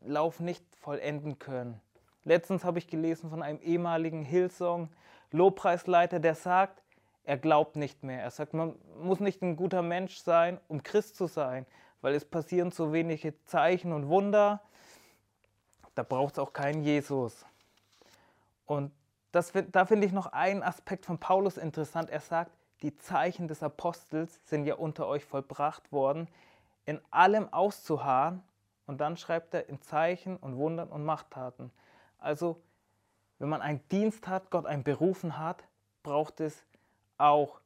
Lauf 0.02 0.40
nicht 0.40 0.64
vollenden 0.78 1.40
können. 1.40 1.80
Letztens 2.24 2.64
habe 2.64 2.80
ich 2.80 2.88
gelesen 2.88 3.30
von 3.30 3.44
einem 3.44 3.60
ehemaligen 3.62 4.24
Hillsong 4.24 4.90
Lobpreisleiter, 5.32 6.20
der 6.20 6.36
sagt, 6.36 6.82
er 7.24 7.38
glaubt 7.38 7.76
nicht 7.76 8.04
mehr. 8.04 8.22
Er 8.22 8.32
sagt, 8.32 8.54
man 8.54 8.76
muss 9.00 9.20
nicht 9.20 9.42
ein 9.42 9.56
guter 9.56 9.82
Mensch 9.82 10.18
sein, 10.18 10.60
um 10.68 10.84
Christ 10.84 11.16
zu 11.16 11.28
sein, 11.28 11.66
weil 12.02 12.14
es 12.14 12.26
passieren 12.26 12.72
so 12.72 12.94
wenige 12.94 13.34
Zeichen 13.46 13.92
und 13.92 14.08
Wunder. 14.08 14.62
Da 15.96 16.04
braucht 16.04 16.34
es 16.34 16.40
auch 16.40 16.54
keinen 16.54 16.84
Jesus. 16.84 17.46
Und 18.66 18.92
das, 19.32 19.52
da 19.72 19.86
finde 19.86 20.08
ich 20.08 20.14
noch 20.14 20.28
einen 20.28 20.64
Aspekt 20.64 21.06
von 21.06 21.18
Paulus 21.18 21.58
interessant. 21.58 22.10
Er 22.10 22.20
sagt, 22.20 22.52
die 22.82 22.96
Zeichen 22.98 23.48
des 23.48 23.64
Apostels 23.64 24.40
sind 24.48 24.66
ja 24.66 24.76
unter 24.76 25.08
euch 25.08 25.26
vollbracht 25.26 25.92
worden, 25.92 26.28
in 26.86 27.00
allem 27.12 27.52
auszuharren. 27.52 28.44
Und 28.86 29.02
dann 29.02 29.18
schreibt 29.18 29.54
er 29.54 29.68
in 29.68 29.82
Zeichen 29.82 30.38
und 30.38 30.58
Wundern 30.58 30.90
und 30.90 31.04
Machttaten. 31.04 31.72
Also, 32.20 32.62
wenn 33.40 33.50
man 33.50 33.62
einen 33.62 33.86
Dienst 33.90 34.28
hat, 34.28 34.52
Gott 34.52 34.66
einen 34.66 34.84
berufen 34.84 35.38
hat, 35.38 35.64
braucht 36.04 36.40
es 36.40 36.66
auch 37.18 37.60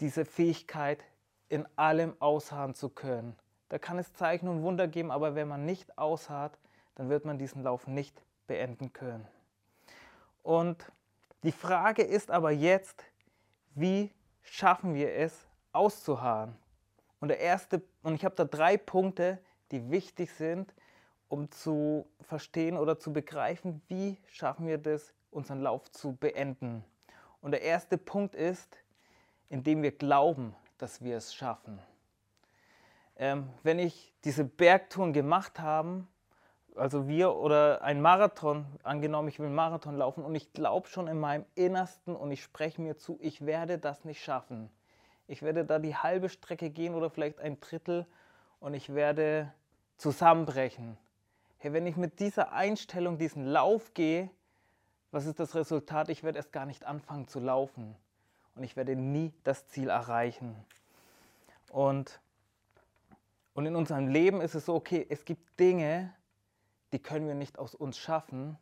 diese 0.00 0.24
Fähigkeit, 0.24 1.04
in 1.48 1.66
allem 1.76 2.14
ausharren 2.20 2.74
zu 2.74 2.88
können. 2.88 3.36
Da 3.68 3.78
kann 3.78 3.98
es 3.98 4.12
Zeichen 4.14 4.48
und 4.48 4.62
Wunder 4.62 4.88
geben, 4.88 5.10
aber 5.10 5.34
wenn 5.34 5.48
man 5.48 5.64
nicht 5.64 5.98
ausharrt, 5.98 6.58
dann 6.94 7.08
wird 7.08 7.24
man 7.24 7.38
diesen 7.38 7.62
Lauf 7.62 7.86
nicht 7.86 8.22
beenden 8.46 8.92
können. 8.92 9.26
Und 10.42 10.90
Die 11.44 11.52
Frage 11.52 12.02
ist 12.02 12.30
aber 12.30 12.52
jetzt, 12.52 13.04
wie 13.74 14.10
schaffen 14.40 14.94
wir 14.94 15.12
es 15.12 15.46
auszuharren? 15.72 16.56
Und 17.20 17.28
der 17.28 17.38
erste, 17.38 17.82
und 18.02 18.14
ich 18.14 18.24
habe 18.24 18.34
da 18.34 18.46
drei 18.46 18.78
Punkte, 18.78 19.38
die 19.70 19.90
wichtig 19.90 20.32
sind, 20.32 20.72
um 21.28 21.50
zu 21.50 22.06
verstehen 22.22 22.78
oder 22.78 22.98
zu 22.98 23.12
begreifen, 23.12 23.82
wie 23.88 24.16
schaffen 24.26 24.66
wir 24.66 24.78
das, 24.78 25.12
unseren 25.30 25.60
Lauf 25.60 25.90
zu 25.90 26.16
beenden. 26.16 26.82
Und 27.42 27.50
der 27.50 27.60
erste 27.60 27.98
Punkt 27.98 28.34
ist, 28.34 28.78
indem 29.50 29.82
wir 29.82 29.92
glauben, 29.92 30.54
dass 30.78 31.02
wir 31.02 31.18
es 31.18 31.34
schaffen. 31.34 31.78
Ähm, 33.16 33.50
wenn 33.62 33.78
ich 33.78 34.14
diese 34.24 34.44
Bergtouren 34.44 35.12
gemacht 35.12 35.60
habe, 35.60 36.06
also 36.74 37.06
wir 37.06 37.34
oder 37.34 37.82
ein 37.82 38.00
Marathon, 38.00 38.66
angenommen, 38.82 39.28
ich 39.28 39.38
will 39.38 39.46
einen 39.46 39.54
Marathon 39.54 39.96
laufen 39.96 40.24
und 40.24 40.34
ich 40.34 40.52
glaube 40.52 40.88
schon 40.88 41.06
in 41.06 41.20
meinem 41.20 41.44
Innersten 41.54 42.16
und 42.16 42.30
ich 42.30 42.42
spreche 42.42 42.80
mir 42.80 42.96
zu, 42.96 43.18
ich 43.20 43.46
werde 43.46 43.78
das 43.78 44.04
nicht 44.04 44.22
schaffen. 44.22 44.70
Ich 45.26 45.42
werde 45.42 45.64
da 45.64 45.78
die 45.78 45.96
halbe 45.96 46.28
Strecke 46.28 46.70
gehen 46.70 46.94
oder 46.94 47.10
vielleicht 47.10 47.38
ein 47.40 47.60
Drittel 47.60 48.06
und 48.60 48.74
ich 48.74 48.94
werde 48.94 49.52
zusammenbrechen. 49.96 50.98
Hey, 51.58 51.72
wenn 51.72 51.86
ich 51.86 51.96
mit 51.96 52.20
dieser 52.20 52.52
Einstellung 52.52 53.18
diesen 53.18 53.46
Lauf 53.46 53.94
gehe, 53.94 54.28
was 55.12 55.26
ist 55.26 55.38
das 55.38 55.54
Resultat? 55.54 56.08
Ich 56.08 56.24
werde 56.24 56.38
erst 56.38 56.52
gar 56.52 56.66
nicht 56.66 56.84
anfangen 56.84 57.28
zu 57.28 57.40
laufen 57.40 57.96
und 58.56 58.64
ich 58.64 58.76
werde 58.76 58.96
nie 58.96 59.32
das 59.44 59.68
Ziel 59.68 59.88
erreichen. 59.88 60.56
Und, 61.70 62.20
und 63.54 63.64
in 63.64 63.76
unserem 63.76 64.08
Leben 64.08 64.40
ist 64.40 64.54
es 64.54 64.66
so, 64.66 64.74
okay, 64.74 65.06
es 65.08 65.24
gibt 65.24 65.58
Dinge, 65.58 66.12
die 66.92 66.98
können 66.98 67.26
wir 67.26 67.34
nicht 67.34 67.58
aus 67.58 67.74
uns 67.74 67.98
schaffen, 67.98 68.58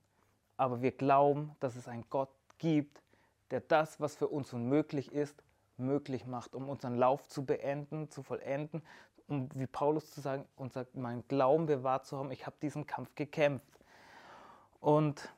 aber 0.56 0.82
wir 0.82 0.92
glauben, 0.92 1.56
dass 1.60 1.76
es 1.76 1.88
einen 1.88 2.04
Gott 2.08 2.30
gibt, 2.58 3.02
der 3.50 3.60
das, 3.60 4.00
was 4.00 4.16
für 4.16 4.28
uns 4.28 4.52
unmöglich 4.52 5.12
ist, 5.12 5.42
möglich 5.76 6.26
macht, 6.26 6.54
um 6.54 6.68
unseren 6.68 6.96
Lauf 6.96 7.28
zu 7.28 7.44
beenden, 7.44 8.10
zu 8.10 8.22
vollenden, 8.22 8.82
um 9.28 9.48
wie 9.54 9.66
Paulus 9.66 10.10
zu 10.10 10.20
sagen 10.20 10.46
und 10.56 10.72
sagt, 10.72 10.96
mein 10.96 11.26
Glauben 11.28 11.66
bewahrt 11.66 12.06
zu 12.06 12.16
haben, 12.18 12.30
ich 12.30 12.46
habe 12.46 12.56
diesen 12.62 12.86
Kampf 12.86 13.14
gekämpft. 13.14 13.80
Und 14.80 15.32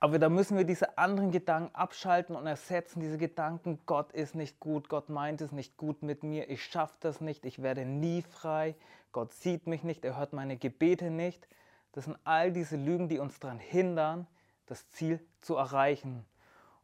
aber 0.00 0.20
da 0.20 0.28
müssen 0.28 0.56
wir 0.56 0.64
diese 0.64 0.96
anderen 0.96 1.32
Gedanken 1.32 1.74
abschalten 1.74 2.36
und 2.36 2.46
ersetzen, 2.46 3.00
diese 3.00 3.18
Gedanken, 3.18 3.80
Gott 3.84 4.12
ist 4.12 4.36
nicht 4.36 4.60
gut, 4.60 4.88
Gott 4.88 5.08
meint 5.08 5.40
es 5.40 5.50
nicht 5.50 5.76
gut 5.76 6.02
mit 6.04 6.22
mir, 6.22 6.48
ich 6.48 6.62
schaffe 6.62 6.94
das 7.00 7.20
nicht, 7.20 7.44
ich 7.44 7.62
werde 7.62 7.84
nie 7.84 8.22
frei, 8.22 8.76
Gott 9.10 9.32
sieht 9.32 9.66
mich 9.66 9.82
nicht, 9.82 10.04
er 10.04 10.16
hört 10.16 10.32
meine 10.32 10.56
Gebete 10.56 11.10
nicht. 11.10 11.48
Das 11.98 12.04
sind 12.04 12.16
all 12.22 12.52
diese 12.52 12.76
Lügen, 12.76 13.08
die 13.08 13.18
uns 13.18 13.40
daran 13.40 13.58
hindern, 13.58 14.28
das 14.66 14.88
Ziel 14.90 15.18
zu 15.40 15.56
erreichen. 15.56 16.24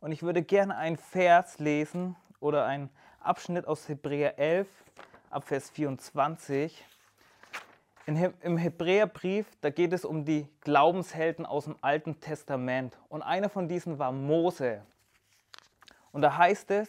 Und 0.00 0.10
ich 0.10 0.24
würde 0.24 0.42
gerne 0.42 0.76
einen 0.76 0.96
Vers 0.96 1.60
lesen 1.60 2.16
oder 2.40 2.66
einen 2.66 2.90
Abschnitt 3.20 3.68
aus 3.68 3.88
Hebräer 3.88 4.40
11, 4.40 4.66
ab 5.30 5.44
Vers 5.44 5.70
24. 5.70 6.84
In, 8.06 8.34
Im 8.40 8.56
Hebräerbrief, 8.56 9.46
da 9.60 9.70
geht 9.70 9.92
es 9.92 10.04
um 10.04 10.24
die 10.24 10.48
Glaubenshelden 10.62 11.46
aus 11.46 11.66
dem 11.66 11.76
Alten 11.80 12.18
Testament. 12.18 12.98
Und 13.08 13.22
einer 13.22 13.48
von 13.48 13.68
diesen 13.68 14.00
war 14.00 14.10
Mose. 14.10 14.82
Und 16.10 16.22
da 16.22 16.36
heißt 16.36 16.72
es, 16.72 16.88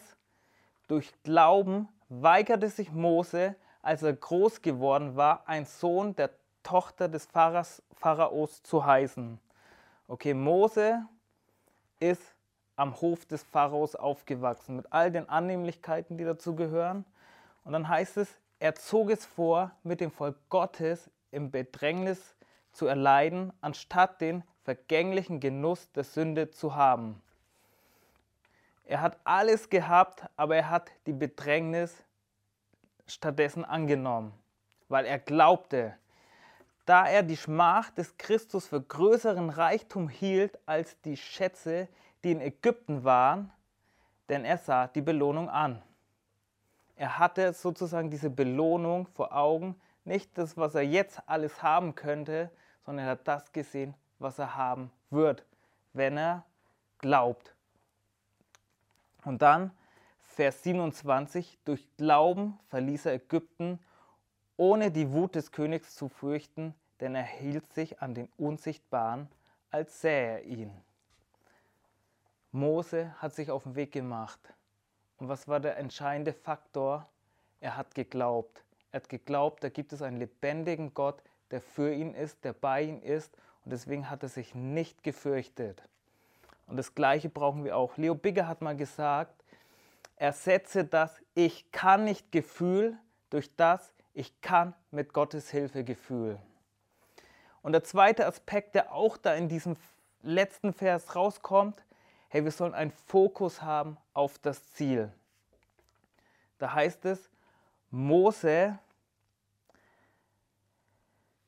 durch 0.88 1.12
Glauben 1.22 1.88
weigerte 2.08 2.70
sich 2.70 2.90
Mose, 2.90 3.54
als 3.82 4.02
er 4.02 4.14
groß 4.14 4.62
geworden 4.62 5.14
war, 5.14 5.48
ein 5.48 5.64
Sohn 5.64 6.16
der 6.16 6.30
Tochter 6.66 7.08
des 7.08 7.26
Pharaos 7.26 8.62
zu 8.64 8.84
heißen. 8.84 9.38
Okay, 10.08 10.34
Mose 10.34 11.06
ist 12.00 12.34
am 12.74 13.00
Hof 13.00 13.24
des 13.24 13.44
Pharaos 13.44 13.94
aufgewachsen, 13.94 14.76
mit 14.76 14.92
all 14.92 15.12
den 15.12 15.28
Annehmlichkeiten, 15.28 16.18
die 16.18 16.24
dazu 16.24 16.56
gehören. 16.56 17.04
Und 17.64 17.72
dann 17.72 17.88
heißt 17.88 18.16
es, 18.16 18.36
er 18.58 18.74
zog 18.74 19.10
es 19.10 19.24
vor, 19.24 19.70
mit 19.84 20.00
dem 20.00 20.10
Volk 20.10 20.36
Gottes 20.50 21.08
im 21.30 21.52
Bedrängnis 21.52 22.34
zu 22.72 22.86
erleiden, 22.86 23.52
anstatt 23.60 24.20
den 24.20 24.42
vergänglichen 24.64 25.38
Genuss 25.38 25.92
der 25.92 26.04
Sünde 26.04 26.50
zu 26.50 26.74
haben. 26.74 27.22
Er 28.84 29.00
hat 29.00 29.18
alles 29.22 29.70
gehabt, 29.70 30.24
aber 30.36 30.56
er 30.56 30.68
hat 30.70 30.90
die 31.06 31.12
Bedrängnis 31.12 32.02
stattdessen 33.06 33.64
angenommen, 33.64 34.32
weil 34.88 35.06
er 35.06 35.20
glaubte, 35.20 35.96
da 36.86 37.06
er 37.06 37.22
die 37.22 37.36
Schmach 37.36 37.90
des 37.90 38.16
Christus 38.16 38.68
für 38.68 38.80
größeren 38.80 39.50
Reichtum 39.50 40.08
hielt 40.08 40.58
als 40.66 40.98
die 41.02 41.16
Schätze, 41.16 41.88
die 42.24 42.30
in 42.30 42.40
Ägypten 42.40 43.04
waren, 43.04 43.52
denn 44.28 44.44
er 44.44 44.58
sah 44.58 44.86
die 44.86 45.02
Belohnung 45.02 45.50
an. 45.50 45.82
Er 46.94 47.18
hatte 47.18 47.52
sozusagen 47.52 48.10
diese 48.10 48.30
Belohnung 48.30 49.06
vor 49.08 49.36
Augen, 49.36 49.78
nicht 50.04 50.38
das, 50.38 50.56
was 50.56 50.76
er 50.76 50.82
jetzt 50.82 51.20
alles 51.26 51.62
haben 51.62 51.96
könnte, 51.96 52.50
sondern 52.84 53.06
er 53.06 53.10
hat 53.12 53.28
das 53.28 53.52
gesehen, 53.52 53.94
was 54.20 54.38
er 54.38 54.56
haben 54.56 54.92
wird, 55.10 55.44
wenn 55.92 56.16
er 56.16 56.44
glaubt. 56.98 57.54
Und 59.24 59.42
dann 59.42 59.72
Vers 60.22 60.62
27, 60.62 61.58
durch 61.64 61.88
Glauben 61.96 62.58
verließ 62.68 63.06
er 63.06 63.14
Ägypten 63.14 63.80
ohne 64.56 64.90
die 64.90 65.12
Wut 65.12 65.34
des 65.34 65.52
Königs 65.52 65.94
zu 65.94 66.08
fürchten, 66.08 66.74
denn 67.00 67.14
er 67.14 67.24
hielt 67.24 67.72
sich 67.74 68.00
an 68.00 68.14
den 68.14 68.28
Unsichtbaren, 68.38 69.28
als 69.70 70.00
sähe 70.00 70.38
er 70.38 70.42
ihn. 70.44 70.70
Mose 72.52 73.14
hat 73.18 73.34
sich 73.34 73.50
auf 73.50 73.64
den 73.64 73.74
Weg 73.74 73.92
gemacht. 73.92 74.40
Und 75.18 75.28
was 75.28 75.46
war 75.46 75.60
der 75.60 75.76
entscheidende 75.76 76.32
Faktor? 76.32 77.06
Er 77.60 77.76
hat 77.76 77.94
geglaubt. 77.94 78.64
Er 78.92 79.00
hat 79.00 79.08
geglaubt, 79.08 79.62
da 79.62 79.68
gibt 79.68 79.92
es 79.92 80.00
einen 80.00 80.18
lebendigen 80.18 80.94
Gott, 80.94 81.22
der 81.50 81.60
für 81.60 81.92
ihn 81.92 82.14
ist, 82.14 82.44
der 82.44 82.52
bei 82.54 82.82
ihm 82.82 83.02
ist. 83.02 83.34
Und 83.64 83.72
deswegen 83.72 84.08
hat 84.08 84.22
er 84.22 84.28
sich 84.28 84.54
nicht 84.54 85.02
gefürchtet. 85.02 85.82
Und 86.66 86.76
das 86.76 86.94
Gleiche 86.94 87.28
brauchen 87.28 87.64
wir 87.64 87.76
auch. 87.76 87.96
Leo 87.96 88.14
Bigger 88.14 88.48
hat 88.48 88.62
mal 88.62 88.76
gesagt, 88.76 89.44
ersetze 90.16 90.84
das 90.84 91.20
Ich 91.34 91.70
kann 91.72 92.04
nicht 92.04 92.32
Gefühl 92.32 92.96
durch 93.30 93.54
das 93.56 93.92
ich 94.16 94.40
kann 94.40 94.74
mit 94.90 95.12
Gottes 95.12 95.50
Hilfe 95.50 95.84
Gefühl. 95.84 96.38
Und 97.60 97.72
der 97.72 97.84
zweite 97.84 98.26
Aspekt, 98.26 98.74
der 98.74 98.92
auch 98.92 99.18
da 99.18 99.34
in 99.34 99.50
diesem 99.50 99.76
letzten 100.22 100.72
Vers 100.72 101.14
rauskommt, 101.14 101.84
hey, 102.28 102.42
wir 102.42 102.50
sollen 102.50 102.72
einen 102.72 102.92
Fokus 102.92 103.60
haben 103.60 103.98
auf 104.14 104.38
das 104.38 104.72
Ziel. 104.72 105.12
Da 106.56 106.72
heißt 106.72 107.04
es, 107.04 107.28
Mose 107.90 108.78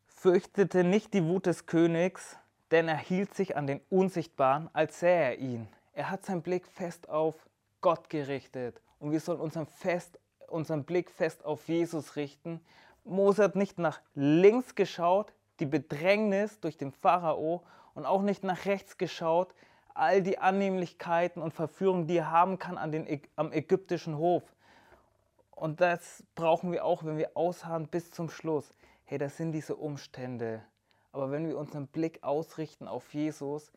fürchtete 0.07 0.85
nicht 0.85 1.15
die 1.15 1.25
Wut 1.25 1.47
des 1.47 1.65
Königs, 1.65 2.37
denn 2.71 2.87
er 2.87 2.99
hielt 2.99 3.33
sich 3.33 3.57
an 3.57 3.67
den 3.67 3.81
Unsichtbaren, 3.89 4.69
als 4.75 5.01
sähe 5.01 5.23
er 5.23 5.39
ihn. 5.39 5.69
Er 5.95 6.11
hat 6.11 6.27
seinen 6.27 6.43
Blick 6.43 6.67
fest 6.67 7.09
auf 7.09 7.35
Gott 7.81 8.11
gerichtet 8.11 8.83
und 8.99 9.11
wir 9.11 9.21
sollen 9.21 9.41
unseren 9.41 9.67
fest 9.67 10.19
unseren 10.50 10.85
Blick 10.85 11.11
fest 11.11 11.45
auf 11.45 11.69
Jesus 11.69 12.17
richten. 12.17 12.61
Mose 13.05 13.45
hat 13.45 13.57
nicht 13.57 13.78
nach 13.78 14.00
links 14.14 14.75
geschaut, 14.75 15.33
die 15.61 15.67
Bedrängnis 15.67 16.61
durch 16.61 16.76
den 16.76 16.93
Pharao 16.93 17.62
und 17.95 18.07
auch 18.07 18.23
nicht 18.23 18.45
nach 18.45 18.67
rechts 18.67 18.99
geschaut, 18.99 19.55
all 19.95 20.23
die 20.23 20.38
Annehmlichkeiten 20.38 21.43
und 21.43 21.52
Verführungen, 21.52 22.07
die 22.07 22.19
er 22.19 22.31
haben 22.31 22.59
kann 22.59 22.78
an 22.78 22.93
den, 22.93 23.21
am 23.37 23.52
ägyptischen 23.52 24.17
Hof. 24.17 24.43
Und 25.50 25.81
das 25.81 26.23
brauchen 26.37 26.71
wir 26.71 26.85
auch, 26.85 27.05
wenn 27.05 27.19
wir 27.19 27.37
ausharren 27.37 27.88
bis 27.88 28.12
zum 28.12 28.31
Schluss. 28.31 28.73
Hey, 29.05 29.19
das 29.19 29.37
sind 29.37 29.52
diese 29.52 29.75
Umstände. 29.75 30.62
Aber 31.11 31.33
wenn 31.33 31.49
wir 31.49 31.59
unseren 31.59 31.88
Blick 31.88 32.23
ausrichten 32.23 32.87
auf 32.87 33.12
Jesus, 33.12 33.73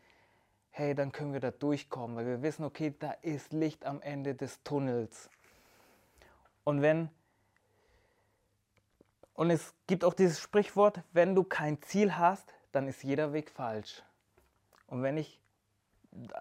hey, 0.69 0.93
dann 0.93 1.11
können 1.11 1.33
wir 1.33 1.39
da 1.39 1.49
durchkommen, 1.49 2.15
weil 2.15 2.27
wir 2.27 2.41
wissen, 2.43 2.63
okay, 2.65 2.93
da 2.99 3.11
ist 3.21 3.51
Licht 3.51 3.85
am 3.85 4.01
Ende 4.01 4.35
des 4.35 4.61
Tunnels. 4.63 5.29
Und 6.63 6.81
wenn 6.81 7.09
und 9.33 9.49
es 9.49 9.73
gibt 9.87 10.03
auch 10.03 10.13
dieses 10.13 10.39
Sprichwort, 10.39 11.01
wenn 11.13 11.33
du 11.33 11.43
kein 11.43 11.81
Ziel 11.81 12.15
hast, 12.15 12.53
dann 12.73 12.87
ist 12.87 13.03
jeder 13.03 13.33
Weg 13.33 13.49
falsch. 13.49 14.03
Und 14.85 15.01
wenn 15.01 15.17
ich 15.17 15.39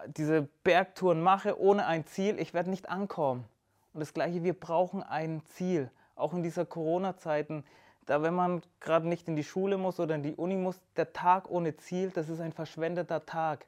diese 0.05 0.47
Bergtouren 0.63 1.21
mache 1.21 1.59
ohne 1.59 1.87
ein 1.87 2.05
Ziel, 2.05 2.37
ich 2.39 2.53
werde 2.53 2.69
nicht 2.69 2.89
ankommen. 2.89 3.45
Und 3.93 4.01
das 4.01 4.13
gleiche, 4.13 4.43
wir 4.43 4.53
brauchen 4.53 5.01
ein 5.01 5.41
Ziel. 5.45 5.89
Auch 6.15 6.33
in 6.33 6.43
dieser 6.43 6.65
Corona-Zeiten, 6.65 7.63
da 8.05 8.21
wenn 8.21 8.35
man 8.35 8.61
gerade 8.79 9.07
nicht 9.07 9.27
in 9.27 9.35
die 9.35 9.43
Schule 9.43 9.77
muss 9.77 9.99
oder 9.99 10.15
in 10.15 10.23
die 10.23 10.35
Uni 10.35 10.55
muss, 10.55 10.79
der 10.95 11.13
Tag 11.13 11.49
ohne 11.49 11.77
Ziel, 11.77 12.11
das 12.11 12.29
ist 12.29 12.39
ein 12.39 12.53
verschwendeter 12.53 13.25
Tag. 13.25 13.65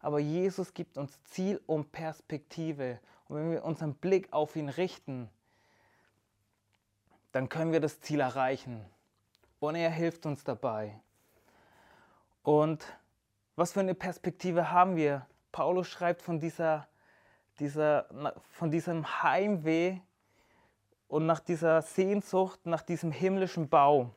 Aber 0.00 0.18
Jesus 0.18 0.74
gibt 0.74 0.98
uns 0.98 1.18
Ziel 1.24 1.60
und 1.66 1.90
Perspektive. 1.90 3.00
Und 3.26 3.36
wenn 3.36 3.50
wir 3.50 3.64
unseren 3.64 3.94
Blick 3.94 4.32
auf 4.32 4.54
ihn 4.54 4.68
richten, 4.68 5.30
dann 7.34 7.48
können 7.48 7.72
wir 7.72 7.80
das 7.80 8.00
Ziel 8.00 8.20
erreichen. 8.20 8.84
Und 9.58 9.74
er 9.74 9.90
hilft 9.90 10.24
uns 10.24 10.44
dabei. 10.44 11.00
Und 12.44 12.86
was 13.56 13.72
für 13.72 13.80
eine 13.80 13.94
Perspektive 13.94 14.70
haben 14.70 14.94
wir 14.94 15.26
Paulus 15.50 15.88
schreibt 15.88 16.22
von, 16.22 16.38
dieser, 16.38 16.86
dieser, 17.58 18.06
von 18.50 18.70
diesem 18.70 19.22
Heimweh 19.22 19.98
und 21.08 21.26
nach 21.26 21.40
dieser 21.40 21.82
Sehnsucht, 21.82 22.66
nach 22.66 22.82
diesem 22.82 23.10
himmlischen 23.10 23.68
Bau. 23.68 24.10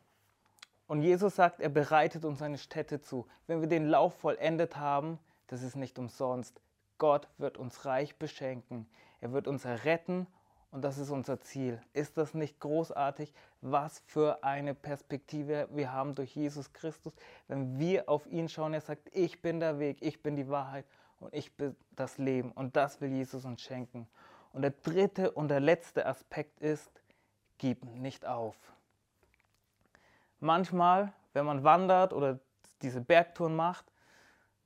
Und 0.86 1.02
Jesus 1.02 1.36
sagt, 1.36 1.60
er 1.60 1.70
bereitet 1.70 2.24
uns 2.24 2.44
eine 2.44 2.60
Stätte 2.60 3.02
zu. 3.02 3.28
Wenn 3.48 3.62
wir 3.62 3.68
den 3.68 3.88
Lauf 3.88 4.14
vollendet 4.14 4.78
haben, 4.78 5.18
das 5.48 5.64
ist 5.64 5.76
nicht 5.76 5.98
umsonst. 5.98 6.62
Gott 7.00 7.28
wird 7.40 7.58
uns 7.58 7.86
reich 7.86 8.16
beschenken. 8.18 8.88
Er 9.22 9.32
wird 9.32 9.48
uns 9.48 9.66
erretten 9.66 10.28
und 10.72 10.82
das 10.82 10.98
ist 10.98 11.10
unser 11.10 11.40
Ziel. 11.40 11.82
Ist 11.94 12.18
das 12.18 12.34
nicht 12.34 12.60
großartig, 12.60 13.34
was 13.62 14.00
für 14.06 14.44
eine 14.44 14.74
Perspektive 14.74 15.68
wir 15.72 15.92
haben 15.94 16.14
durch 16.14 16.36
Jesus 16.36 16.74
Christus, 16.74 17.14
wenn 17.48 17.80
wir 17.80 18.10
auf 18.10 18.28
ihn 18.28 18.50
schauen? 18.50 18.74
Er 18.74 18.82
sagt, 18.82 19.10
ich 19.14 19.42
bin 19.42 19.60
der 19.60 19.80
Weg, 19.80 19.98
ich 20.02 20.22
bin 20.22 20.36
die 20.36 20.50
Wahrheit 20.50 20.86
und 21.20 21.34
ich 21.34 21.56
bin 21.56 21.76
das 21.96 22.18
Leben. 22.18 22.52
Und 22.52 22.76
das 22.76 23.00
will 23.00 23.10
Jesus 23.10 23.46
uns 23.46 23.62
schenken. 23.62 24.08
Und 24.52 24.62
der 24.62 24.72
dritte 24.72 25.32
und 25.32 25.48
der 25.48 25.62
letzte 25.62 26.06
Aspekt 26.06 26.60
ist, 26.60 26.92
gib 27.58 27.86
nicht 27.86 28.26
auf. 28.26 28.56
Manchmal, 30.40 31.14
wenn 31.34 31.46
man 31.46 31.64
wandert 31.64 32.14
oder 32.14 32.40
diese 32.82 33.02
Bergtouren 33.02 33.56
macht, 33.56 33.86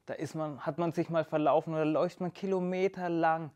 da 0.08 0.16
ist 0.16 0.34
man, 0.36 0.66
hat 0.66 0.78
man 0.78 0.92
sich 0.92 1.10
mal 1.10 1.24
verlaufen 1.24 1.74
oder 1.74 1.86
läuft 1.86 2.20
man 2.20 2.34
kilometerlang 2.34 3.52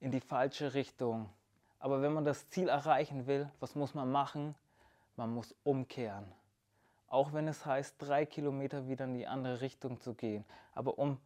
in 0.00 0.10
die 0.10 0.20
falsche 0.20 0.74
Richtung. 0.74 1.28
Aber 1.80 2.02
wenn 2.02 2.12
man 2.12 2.24
das 2.24 2.48
Ziel 2.50 2.68
erreichen 2.68 3.26
will, 3.26 3.50
was 3.60 3.74
muss 3.74 3.94
man 3.94 4.10
machen? 4.10 4.54
Man 5.16 5.30
muss 5.30 5.54
umkehren. 5.64 6.24
Auch 7.08 7.32
wenn 7.32 7.48
es 7.48 7.64
heißt, 7.64 7.96
drei 7.98 8.26
Kilometer 8.26 8.88
wieder 8.88 9.04
in 9.04 9.14
die 9.14 9.26
andere 9.26 9.60
Richtung 9.60 10.00
zu 10.00 10.14
gehen. 10.14 10.44
Aber 10.74 10.98
um 10.98 11.18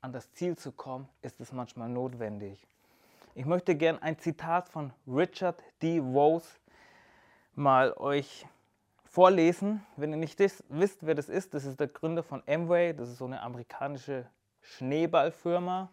an 0.00 0.12
das 0.12 0.32
Ziel 0.32 0.56
zu 0.56 0.72
kommen, 0.72 1.08
ist 1.22 1.40
es 1.40 1.52
manchmal 1.52 1.88
notwendig. 1.88 2.66
Ich 3.34 3.46
möchte 3.46 3.74
gern 3.74 4.00
ein 4.02 4.18
Zitat 4.18 4.68
von 4.68 4.92
Richard 5.06 5.62
D. 5.82 5.98
Rose 5.98 6.48
mal 7.54 7.92
euch 7.94 8.46
vorlesen. 9.04 9.84
Wenn 9.96 10.10
ihr 10.10 10.18
nicht 10.18 10.38
wisst, 10.38 11.06
wer 11.06 11.14
das 11.14 11.28
ist, 11.28 11.54
das 11.54 11.64
ist 11.64 11.80
der 11.80 11.88
Gründer 11.88 12.22
von 12.22 12.42
Amway. 12.46 12.92
Das 12.92 13.08
ist 13.08 13.18
so 13.18 13.24
eine 13.24 13.40
amerikanische 13.40 14.26
Schneeballfirma. 14.60 15.90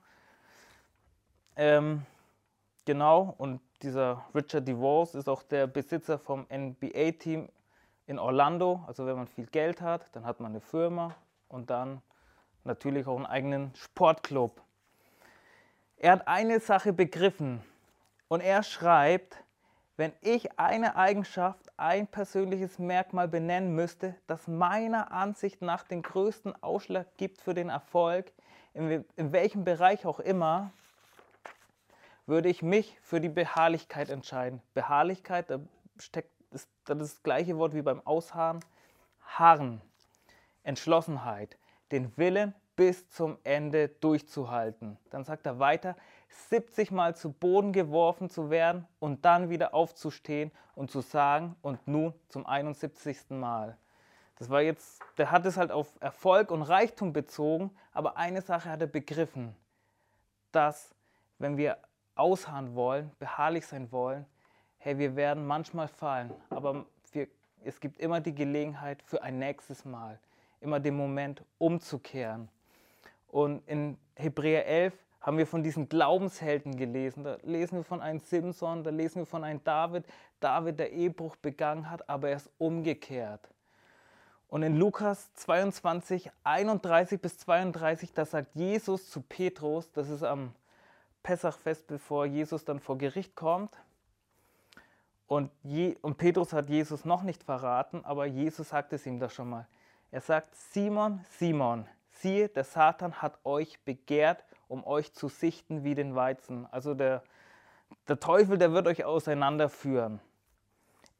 Ähm, 1.55 2.05
genau, 2.86 3.34
und 3.38 3.62
dieser 3.84 4.26
Richard 4.36 4.68
DeVos 4.68 5.16
ist 5.16 5.28
auch 5.28 5.44
der 5.44 5.68
Besitzer 5.68 6.20
vom 6.20 6.46
NBA-Team 6.52 7.50
in 8.08 8.20
Orlando. 8.20 8.84
Also 8.88 9.06
wenn 9.06 9.16
man 9.16 9.28
viel 9.28 9.48
Geld 9.48 9.82
hat, 9.82 10.06
dann 10.14 10.26
hat 10.26 10.40
man 10.40 10.52
eine 10.52 10.62
Firma 10.62 11.16
und 11.48 11.70
dann 11.70 12.02
natürlich 12.64 13.08
auch 13.08 13.16
einen 13.16 13.26
eigenen 13.26 13.74
Sportclub. 13.76 14.62
Er 15.98 16.14
hat 16.14 16.28
eine 16.28 16.60
Sache 16.60 16.94
begriffen 16.94 17.62
und 18.28 18.42
er 18.42 18.64
schreibt, 18.64 19.44
wenn 19.98 20.14
ich 20.22 20.58
eine 20.58 20.96
Eigenschaft, 20.96 21.72
ein 21.78 22.08
persönliches 22.08 22.80
Merkmal 22.80 23.28
benennen 23.28 23.76
müsste, 23.76 24.16
das 24.26 24.48
meiner 24.48 25.12
Ansicht 25.12 25.62
nach 25.62 25.84
den 25.84 26.02
größten 26.02 26.62
Ausschlag 26.64 27.06
gibt 27.18 27.40
für 27.40 27.54
den 27.54 27.70
Erfolg, 27.70 28.32
in, 28.74 29.06
in 29.16 29.32
welchem 29.32 29.64
Bereich 29.64 30.06
auch 30.06 30.20
immer, 30.20 30.72
würde 32.32 32.48
ich 32.48 32.64
mich 32.64 32.98
für 33.02 33.20
die 33.20 33.30
Beharrlichkeit 33.30 34.10
entscheiden. 34.10 34.62
Beharrlichkeit, 34.74 35.50
da 35.50 35.60
steckt 36.00 36.32
das, 36.50 36.70
das, 36.86 36.98
das 36.98 37.24
gleiche 37.24 37.58
Wort 37.58 37.76
wie 37.76 37.82
beim 37.82 38.00
Ausharren. 38.08 38.62
Harren, 39.26 39.82
Entschlossenheit, 40.64 41.58
den 41.92 42.16
Willen 42.18 42.56
bis 42.78 43.10
zum 43.10 43.38
Ende 43.44 43.90
durchzuhalten. 43.90 44.98
Dann 45.10 45.26
sagt 45.26 45.46
er 45.46 45.60
weiter, 45.60 45.98
70 46.50 46.92
Mal 46.92 47.18
zu 47.18 47.34
Boden 47.34 47.74
geworfen 47.74 48.30
zu 48.30 48.50
werden 48.50 48.88
und 49.00 49.26
dann 49.26 49.50
wieder 49.50 49.74
aufzustehen 49.74 50.52
und 50.74 50.90
zu 50.90 51.02
sagen, 51.02 51.58
und 51.62 51.86
nun 51.86 52.14
zum 52.29 52.46
71. 52.46 53.29
Mal. 53.29 53.77
Das 54.38 54.50
war 54.50 54.62
jetzt, 54.62 55.01
der 55.18 55.32
hat 55.32 55.46
es 55.46 55.58
halt 55.58 55.72
auf 55.72 55.90
Erfolg 56.00 56.50
und 56.50 56.62
Reichtum 56.62 57.12
bezogen, 57.12 57.72
aber 57.92 58.16
eine 58.16 58.42
Sache 58.42 58.70
hat 58.70 58.79
er 58.79 58.88
begriffen, 58.88 59.53
dass 60.53 60.96
wenn 61.38 61.58
wir 61.58 61.77
ausharren 62.16 62.76
wollen, 62.76 63.12
beharrlich 63.20 63.66
sein 63.66 63.92
wollen, 63.92 64.26
hey, 64.78 64.98
wir 64.98 65.16
werden 65.16 65.46
manchmal 65.46 65.88
fallen, 65.88 66.34
aber 66.50 66.86
wir, 67.12 67.28
es 67.64 67.80
gibt 67.80 68.00
immer 68.00 68.20
die 68.20 68.34
Gelegenheit 68.34 69.02
für 69.04 69.22
ein 69.22 69.38
nächstes 69.38 69.86
Mal, 69.86 70.20
immer 70.60 70.80
den 70.80 70.96
Moment 70.96 71.44
umzukehren. 71.58 72.50
Und 73.28 73.68
in 73.68 73.98
Hebräer 74.16 74.66
11 74.66 74.94
haben 75.22 75.38
wir 75.38 75.46
von 75.46 75.64
diesen 75.64 75.88
Glaubenshelden 75.88 76.76
gelesen. 76.76 77.24
Da 77.24 77.38
lesen 77.44 77.78
wir 77.78 77.84
von 77.84 78.02
einem 78.02 78.20
Simson, 78.20 78.84
da 78.84 78.90
lesen 78.90 79.20
wir 79.20 79.26
von 79.26 79.44
einem 79.44 79.64
David. 79.64 80.06
David, 80.40 80.80
der 80.80 80.92
Ehebruch 80.92 81.36
begangen 81.36 81.90
hat, 81.90 82.10
aber 82.10 82.30
er 82.30 82.38
ist 82.38 82.50
umgekehrt. 82.58 83.48
Und 84.50 84.64
in 84.64 84.76
Lukas 84.76 85.34
22, 85.36 86.30
31 86.44 87.22
bis 87.22 87.38
32, 87.38 88.12
da 88.12 88.26
sagt 88.26 88.50
Jesus 88.56 89.10
zu 89.10 89.22
Petrus, 89.22 89.92
das 89.94 90.10
ist 90.10 90.24
am 90.24 90.54
Pessachfest, 91.24 91.88
bevor 91.88 92.25
Jesus 92.25 92.66
dann 92.66 92.79
vor 92.79 92.98
Gericht 92.98 93.36
kommt. 93.36 93.75
Und, 95.27 95.50
Je 95.64 95.96
und 96.01 96.18
Petrus 96.18 96.51
hat 96.51 96.70
Jesus 96.70 97.05
noch 97.05 97.24
nicht 97.24 97.44
verraten, 97.44 98.03
aber 98.03 98.25
Jesus 98.25 98.70
sagt 98.70 98.92
es 98.94 99.05
ihm 99.05 99.20
doch 99.20 99.31
schon 99.31 99.50
mal. 99.50 99.68
Er 100.12 100.20
sagt, 100.20 100.53
Simon, 100.55 101.24
Simon, 101.29 101.88
siehe, 102.12 102.50
der 102.50 102.66
Satan 102.66 103.22
hat 103.22 103.40
euch 103.46 103.79
begehrt, 103.86 104.44
um 104.68 104.86
euch 104.86 105.14
zu 105.14 105.29
sichten 105.29 105.84
wie 105.84 105.96
den 105.96 106.16
Weizen. 106.16 106.68
Also 106.72 106.94
der, 106.94 107.24
der 108.07 108.20
Teufel, 108.20 108.57
der 108.57 108.74
wird 108.74 108.88
euch 108.88 109.05
auseinanderführen. 109.05 110.20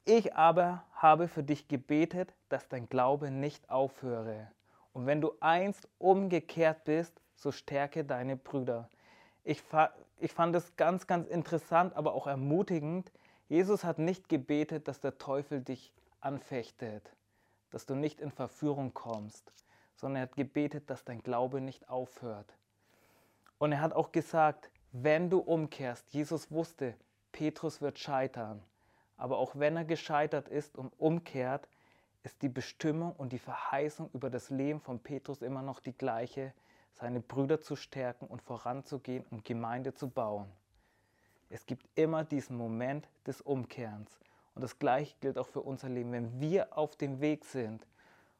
Ich 0.04 0.34
aber 0.34 0.84
habe 0.94 1.28
für 1.28 1.42
dich 1.42 1.68
gebetet, 1.68 2.34
dass 2.48 2.68
dein 2.68 2.88
Glaube 2.88 3.30
nicht 3.30 3.70
aufhöre. 3.70 4.50
Und 4.92 5.06
wenn 5.06 5.20
du 5.20 5.32
einst 5.40 5.88
umgekehrt 5.98 6.84
bist, 6.84 7.20
so 7.34 7.50
stärke 7.50 8.04
deine 8.04 8.36
Brüder. 8.36 8.88
Ich, 9.44 9.62
ich 10.18 10.32
fand 10.32 10.54
es 10.54 10.76
ganz, 10.76 11.06
ganz 11.06 11.28
interessant, 11.28 11.96
aber 11.96 12.14
auch 12.14 12.26
ermutigend. 12.26 13.10
Jesus 13.48 13.84
hat 13.84 13.98
nicht 13.98 14.28
gebetet, 14.28 14.88
dass 14.88 15.00
der 15.00 15.18
Teufel 15.18 15.60
dich 15.60 15.92
anfechtet, 16.20 17.14
dass 17.70 17.86
du 17.86 17.94
nicht 17.94 18.20
in 18.20 18.30
Verführung 18.30 18.94
kommst, 18.94 19.52
sondern 19.96 20.22
er 20.22 20.22
hat 20.22 20.36
gebetet, 20.36 20.88
dass 20.90 21.04
dein 21.04 21.22
Glaube 21.22 21.60
nicht 21.60 21.88
aufhört. 21.88 22.56
Und 23.58 23.72
er 23.72 23.80
hat 23.80 23.92
auch 23.92 24.12
gesagt, 24.12 24.70
wenn 24.92 25.30
du 25.30 25.38
umkehrst, 25.38 26.12
Jesus 26.12 26.50
wusste, 26.50 26.94
Petrus 27.32 27.80
wird 27.80 27.98
scheitern, 27.98 28.62
aber 29.16 29.38
auch 29.38 29.56
wenn 29.56 29.76
er 29.76 29.84
gescheitert 29.84 30.48
ist 30.48 30.76
und 30.76 30.92
umkehrt, 30.98 31.68
ist 32.22 32.42
die 32.42 32.48
Bestimmung 32.48 33.12
und 33.16 33.32
die 33.32 33.38
Verheißung 33.38 34.10
über 34.12 34.30
das 34.30 34.50
Leben 34.50 34.80
von 34.80 35.00
Petrus 35.00 35.42
immer 35.42 35.62
noch 35.62 35.80
die 35.80 35.96
gleiche, 35.96 36.52
seine 36.92 37.20
Brüder 37.20 37.60
zu 37.60 37.76
stärken 37.76 38.26
und 38.26 38.42
voranzugehen 38.42 39.24
und 39.30 39.44
Gemeinde 39.44 39.94
zu 39.94 40.08
bauen. 40.08 40.50
Es 41.48 41.66
gibt 41.66 41.86
immer 41.94 42.24
diesen 42.24 42.56
Moment 42.56 43.08
des 43.26 43.40
Umkehrens. 43.40 44.18
Und 44.54 44.62
das 44.62 44.78
gleiche 44.78 45.14
gilt 45.20 45.38
auch 45.38 45.48
für 45.48 45.60
unser 45.60 45.88
Leben. 45.88 46.12
Wenn 46.12 46.40
wir 46.40 46.76
auf 46.76 46.96
dem 46.96 47.20
Weg 47.20 47.44
sind 47.44 47.86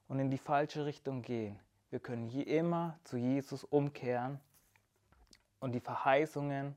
und 0.09 0.19
in 0.19 0.31
die 0.31 0.39
falsche 0.39 0.85
Richtung 0.85 1.23
gehen, 1.23 1.59
wir 1.91 2.01
können 2.01 2.29
je 2.29 2.43
immer 2.43 2.99
zu 3.05 3.17
Jesus 3.17 3.65
umkehren 3.65 4.41
und 5.61 5.73
die 5.73 5.81
Verheißungen 5.81 6.75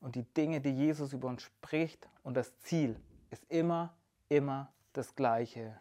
und 0.00 0.14
die 0.14 0.24
Dinge, 0.24 0.60
die 0.60 0.70
Jesus 0.70 1.12
über 1.12 1.28
uns 1.28 1.42
spricht 1.42 2.08
und 2.22 2.36
das 2.36 2.56
Ziel 2.58 3.00
ist 3.30 3.44
immer, 3.48 3.94
immer 4.28 4.72
das 4.92 5.14
gleiche. 5.14 5.78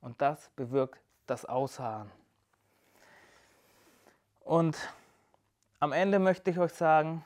Und 0.00 0.20
das 0.20 0.50
bewirkt 0.56 1.00
das 1.26 1.44
Ausharren. 1.44 2.10
Und 4.44 4.76
am 5.78 5.92
Ende 5.92 6.18
möchte 6.18 6.50
ich 6.50 6.58
euch 6.58 6.72
sagen 6.72 7.24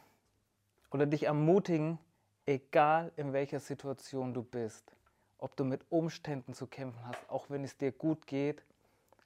oder 0.90 1.06
dich 1.06 1.24
ermutigen, 1.24 1.98
egal 2.44 3.10
in 3.16 3.32
welcher 3.32 3.60
Situation 3.60 4.34
du 4.34 4.42
bist, 4.42 4.92
ob 5.38 5.56
du 5.56 5.64
mit 5.64 5.84
Umständen 5.90 6.54
zu 6.54 6.66
kämpfen 6.66 7.00
hast, 7.06 7.28
auch 7.28 7.50
wenn 7.50 7.64
es 7.64 7.76
dir 7.76 7.92
gut 7.92 8.26
geht, 8.26 8.62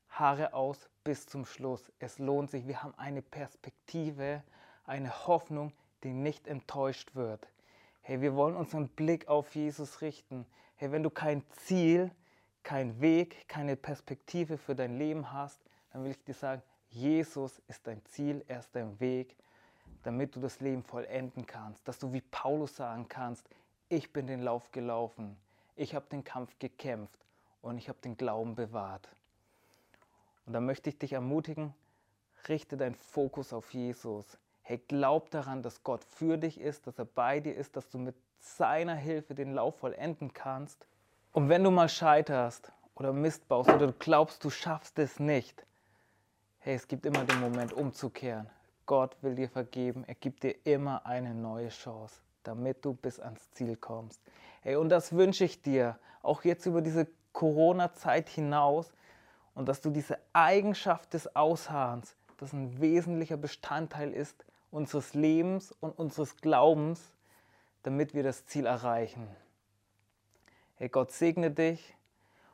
Haare 0.09 0.55
aus 0.55 0.88
bis 1.05 1.26
zum 1.26 1.44
Schluss. 1.44 1.92
Es 1.98 2.18
lohnt 2.18 2.50
sich. 2.50 2.66
Wir 2.66 2.83
haben 2.83 2.94
eine 2.96 3.22
Perspektive, 3.22 4.42
eine 4.85 5.26
Hoffnung, 5.26 5.72
die 6.03 6.12
nicht 6.12 6.46
enttäuscht 6.46 7.14
wird. 7.14 7.46
Hey, 8.03 8.20
wir 8.20 8.35
wollen 8.35 8.57
unseren 8.57 8.88
Blick 8.88 9.29
auf 9.29 9.55
Jesus 9.55 10.00
richten. 10.00 10.46
Hey, 10.76 10.90
wenn 10.90 11.03
du 11.03 11.11
kein 11.11 11.44
Ziel, 11.50 12.11
kein 12.62 13.00
Weg, 13.00 13.48
keine 13.48 13.76
Perspektive 13.76 14.59
für 14.59 14.74
dein 14.74 14.98
Leben 14.98 15.33
hast, 15.33 15.61
dann 15.92 16.05
will 16.05 16.11
ich 16.11 16.24
dir 16.24 16.35
sagen, 16.35 16.62
Jesus 16.90 17.62
ist 17.68 17.87
dein 17.87 18.05
Ziel, 18.07 18.44
er 18.48 18.61
ist 18.61 18.74
dein 18.74 18.98
Weg, 18.98 19.37
damit 20.03 20.35
du 20.35 20.40
das 20.40 20.61
Leben 20.61 20.83
vollenden 20.83 21.46
kannst. 21.46 21.87
Dass 21.87 21.98
du 21.98 22.12
wie 22.12 22.20
Paulus 22.20 22.76
sagen 22.76 23.09
kannst, 23.09 23.48
ich 23.88 24.12
bin 24.12 24.26
den 24.26 24.42
Lauf 24.42 24.70
gelaufen, 24.72 25.37
ich 25.76 25.94
habe 25.94 26.07
den 26.11 26.24
Kampf 26.24 26.59
gekämpft 26.59 27.18
und 27.62 27.79
ich 27.79 27.88
habe 27.88 27.98
den 28.03 28.16
Glauben 28.16 28.55
bewahrt. 28.55 29.09
Und 30.46 30.53
da 30.53 30.61
möchte 30.61 30.90
ich 30.90 30.98
dich 30.98 31.12
ermutigen, 31.12 31.74
richte 32.48 32.76
deinen 32.76 32.96
Fokus 32.96 33.53
auf 33.53 33.72
Jesus. 33.72 34.38
Hey, 34.62 34.79
glaub 34.88 35.31
daran, 35.31 35.62
dass 35.62 35.83
Gott 35.85 36.05
für 36.05 36.38
dich 36.38 36.61
ist, 36.61 36.87
dass 36.87 36.98
er 36.98 37.05
bei 37.05 37.40
dir 37.40 37.55
ist, 37.55 37.76
dass 37.76 37.88
du 37.88 37.98
mit 37.98 38.16
seiner 38.40 38.94
Hilfe 38.94 39.35
den 39.35 39.55
Lauf 39.55 39.79
vollenden 39.79 40.33
kannst. 40.33 40.87
Und 41.33 41.48
wenn 41.48 41.62
du 41.62 41.70
mal 41.70 41.88
scheiterst 41.88 42.72
oder 42.94 43.12
Mist 43.12 43.46
baust 43.48 43.70
oder 43.70 43.88
du 43.88 43.92
glaubst, 43.92 44.44
du 44.44 44.50
schaffst 44.50 44.98
es 44.98 45.20
nicht, 45.20 45.64
hey, 46.61 46.75
es 46.75 46.87
gibt 46.87 47.07
immer 47.07 47.25
den 47.25 47.40
Moment 47.40 47.73
umzukehren. 47.73 48.46
Gott 48.85 49.16
will 49.23 49.35
dir 49.35 49.49
vergeben, 49.49 50.05
er 50.07 50.14
gibt 50.14 50.42
dir 50.42 50.55
immer 50.64 51.07
eine 51.07 51.35
neue 51.35 51.68
Chance, 51.70 52.20
damit 52.42 52.85
du 52.85 52.92
bis 52.92 53.18
ans 53.18 53.51
Ziel 53.53 53.77
kommst. 53.77 54.20
Hey, 54.61 54.77
und 54.77 54.90
das 54.90 55.12
wünsche 55.12 55.44
ich 55.44 55.62
dir, 55.62 55.99
auch 56.23 56.44
jetzt 56.44 56.66
über 56.66 56.83
diese 56.83 57.07
Corona-Zeit 57.33 58.29
hinaus 58.29 58.92
und 59.55 59.68
dass 59.68 59.81
du 59.81 59.90
diese 59.90 60.18
Eigenschaft 60.35 61.14
des 61.14 61.35
Ausharrens, 61.35 62.14
das 62.37 62.53
ein 62.53 62.81
wesentlicher 62.81 63.38
Bestandteil 63.38 64.12
ist 64.12 64.44
unseres 64.70 65.14
Lebens 65.14 65.73
und 65.81 65.99
unseres 65.99 66.37
Glaubens, 66.37 67.01
damit 67.83 68.12
wir 68.12 68.23
das 68.23 68.44
Ziel 68.46 68.66
erreichen. 68.66 69.27
Hey, 70.77 70.90
Gott 70.90 71.12
segne 71.12 71.51
dich 71.51 71.96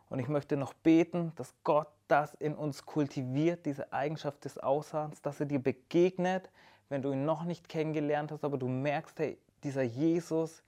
und 0.09 0.21
ich 0.21 0.29
möchte 0.29 0.57
noch 0.57 0.75
beten, 0.75 1.33
dass 1.37 1.55
Gott 1.65 1.89
das 2.09 2.35
in 2.35 2.55
uns 2.55 2.87
kultiviert, 2.87 3.67
diese 3.67 3.93
Eigenschaft 3.93 4.45
des 4.45 4.59
Ausharrens, 4.59 5.23
dass 5.23 5.41
er 5.41 5.47
dir 5.47 5.59
begegnet, 5.59 6.51
wenn 6.89 7.03
du 7.03 7.13
ihn 7.13 7.25
noch 7.25 7.45
nicht 7.45 7.69
kennengelernt 7.69 8.33
hast, 8.33 8.45
aber 8.45 8.59
du 8.59 8.69
merkst, 8.69 9.19
hey, 9.19 9.39
dieser 9.65 9.83
Jesus, 9.83 10.63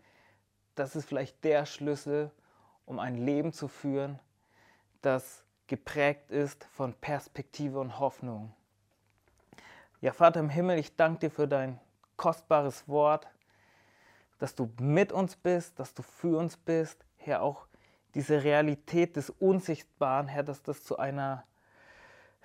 das 0.74 0.96
ist 0.96 1.07
vielleicht 1.07 1.44
der 1.44 1.66
Schlüssel, 1.66 2.31
um 2.87 2.98
ein 2.98 3.16
Leben 3.16 3.53
zu 3.53 3.68
führen, 3.68 4.18
das 5.03 5.44
geprägt 5.66 6.31
ist 6.31 6.64
von 6.64 6.94
Perspektive 6.94 7.79
und 7.79 7.98
Hoffnung. 7.98 8.53
Ja, 10.01 10.12
Vater 10.12 10.40
im 10.40 10.48
Himmel, 10.48 10.79
ich 10.79 10.96
danke 10.96 11.20
dir 11.20 11.31
für 11.31 11.46
dein 11.46 11.79
kostbares 12.16 12.88
Wort, 12.88 13.29
dass 14.38 14.55
du 14.55 14.70
mit 14.81 15.12
uns 15.12 15.37
bist, 15.37 15.79
dass 15.79 15.94
du 15.94 16.03
für 16.03 16.38
uns 16.38 16.57
bist. 16.57 17.05
Herr, 17.16 17.42
auch 17.42 17.67
diese 18.18 18.42
Realität 18.42 19.14
des 19.14 19.31
Unsichtbaren, 19.31 20.26
Herr, 20.26 20.42
dass 20.42 20.61
das 20.64 20.83
zu 20.83 20.98
einer 20.98 21.44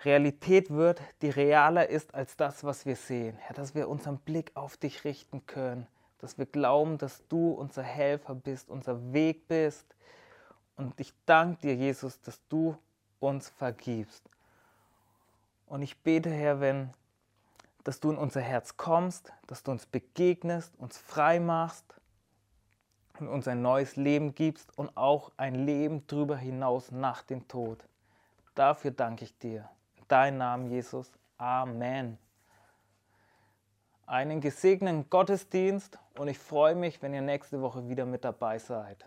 Realität 0.06 0.70
wird, 0.70 1.02
die 1.24 1.32
realer 1.32 1.90
ist 1.90 2.14
als 2.14 2.36
das, 2.36 2.64
was 2.64 2.86
wir 2.86 2.96
sehen. 2.96 3.38
Herr, 3.38 3.56
dass 3.56 3.74
wir 3.74 3.90
unseren 3.90 4.20
Blick 4.20 4.52
auf 4.54 4.78
dich 4.78 5.04
richten 5.04 5.48
können, 5.48 5.88
dass 6.20 6.38
wir 6.38 6.46
glauben, 6.46 7.00
dass 7.00 7.28
du 7.28 7.54
unser 7.54 7.82
Helfer 7.82 8.36
bist, 8.36 8.70
unser 8.70 9.14
Weg 9.14 9.48
bist. 9.48 9.88
Und 10.76 11.00
ich 11.00 11.12
danke 11.26 11.62
dir, 11.62 11.76
Jesus, 11.76 12.22
dass 12.22 12.40
du 12.50 12.78
uns 13.20 13.50
vergibst. 13.50 14.30
Und 15.66 15.82
ich 15.82 15.98
bete, 15.98 16.30
Herr, 16.30 16.60
wenn 16.60 16.92
dass 17.84 18.00
du 18.00 18.12
in 18.12 18.18
unser 18.18 18.42
Herz 18.42 18.78
kommst, 18.78 19.34
dass 19.48 19.64
du 19.64 19.72
uns 19.72 19.88
begegnest, 19.88 20.72
uns 20.78 21.00
frei 21.00 21.40
machst 21.40 21.96
und 23.28 23.34
uns 23.34 23.48
ein 23.48 23.62
neues 23.62 23.96
Leben 23.96 24.36
gibst 24.36 24.78
und 24.78 24.96
auch 24.96 25.32
ein 25.38 25.56
Leben 25.66 26.06
darüber 26.08 26.38
hinaus 26.38 26.92
nach 26.92 27.24
dem 27.24 27.48
Tod. 27.48 27.86
Dafür 28.56 28.92
danke 28.92 29.26
ich 29.26 29.38
dir. 29.38 29.70
In 29.96 30.08
deinem 30.08 30.38
Namen, 30.38 30.70
Jesus. 30.70 31.12
Amen. 31.38 32.18
Einen 34.06 34.42
gesegneten 34.42 35.10
Gottesdienst 35.10 35.98
und 36.18 36.28
ich 36.28 36.38
freue 36.38 36.76
mich, 36.76 37.02
wenn 37.02 37.14
ihr 37.14 37.22
nächste 37.22 37.62
Woche 37.62 37.88
wieder 37.88 38.06
mit 38.06 38.24
dabei 38.24 38.60
seid. 38.60 39.06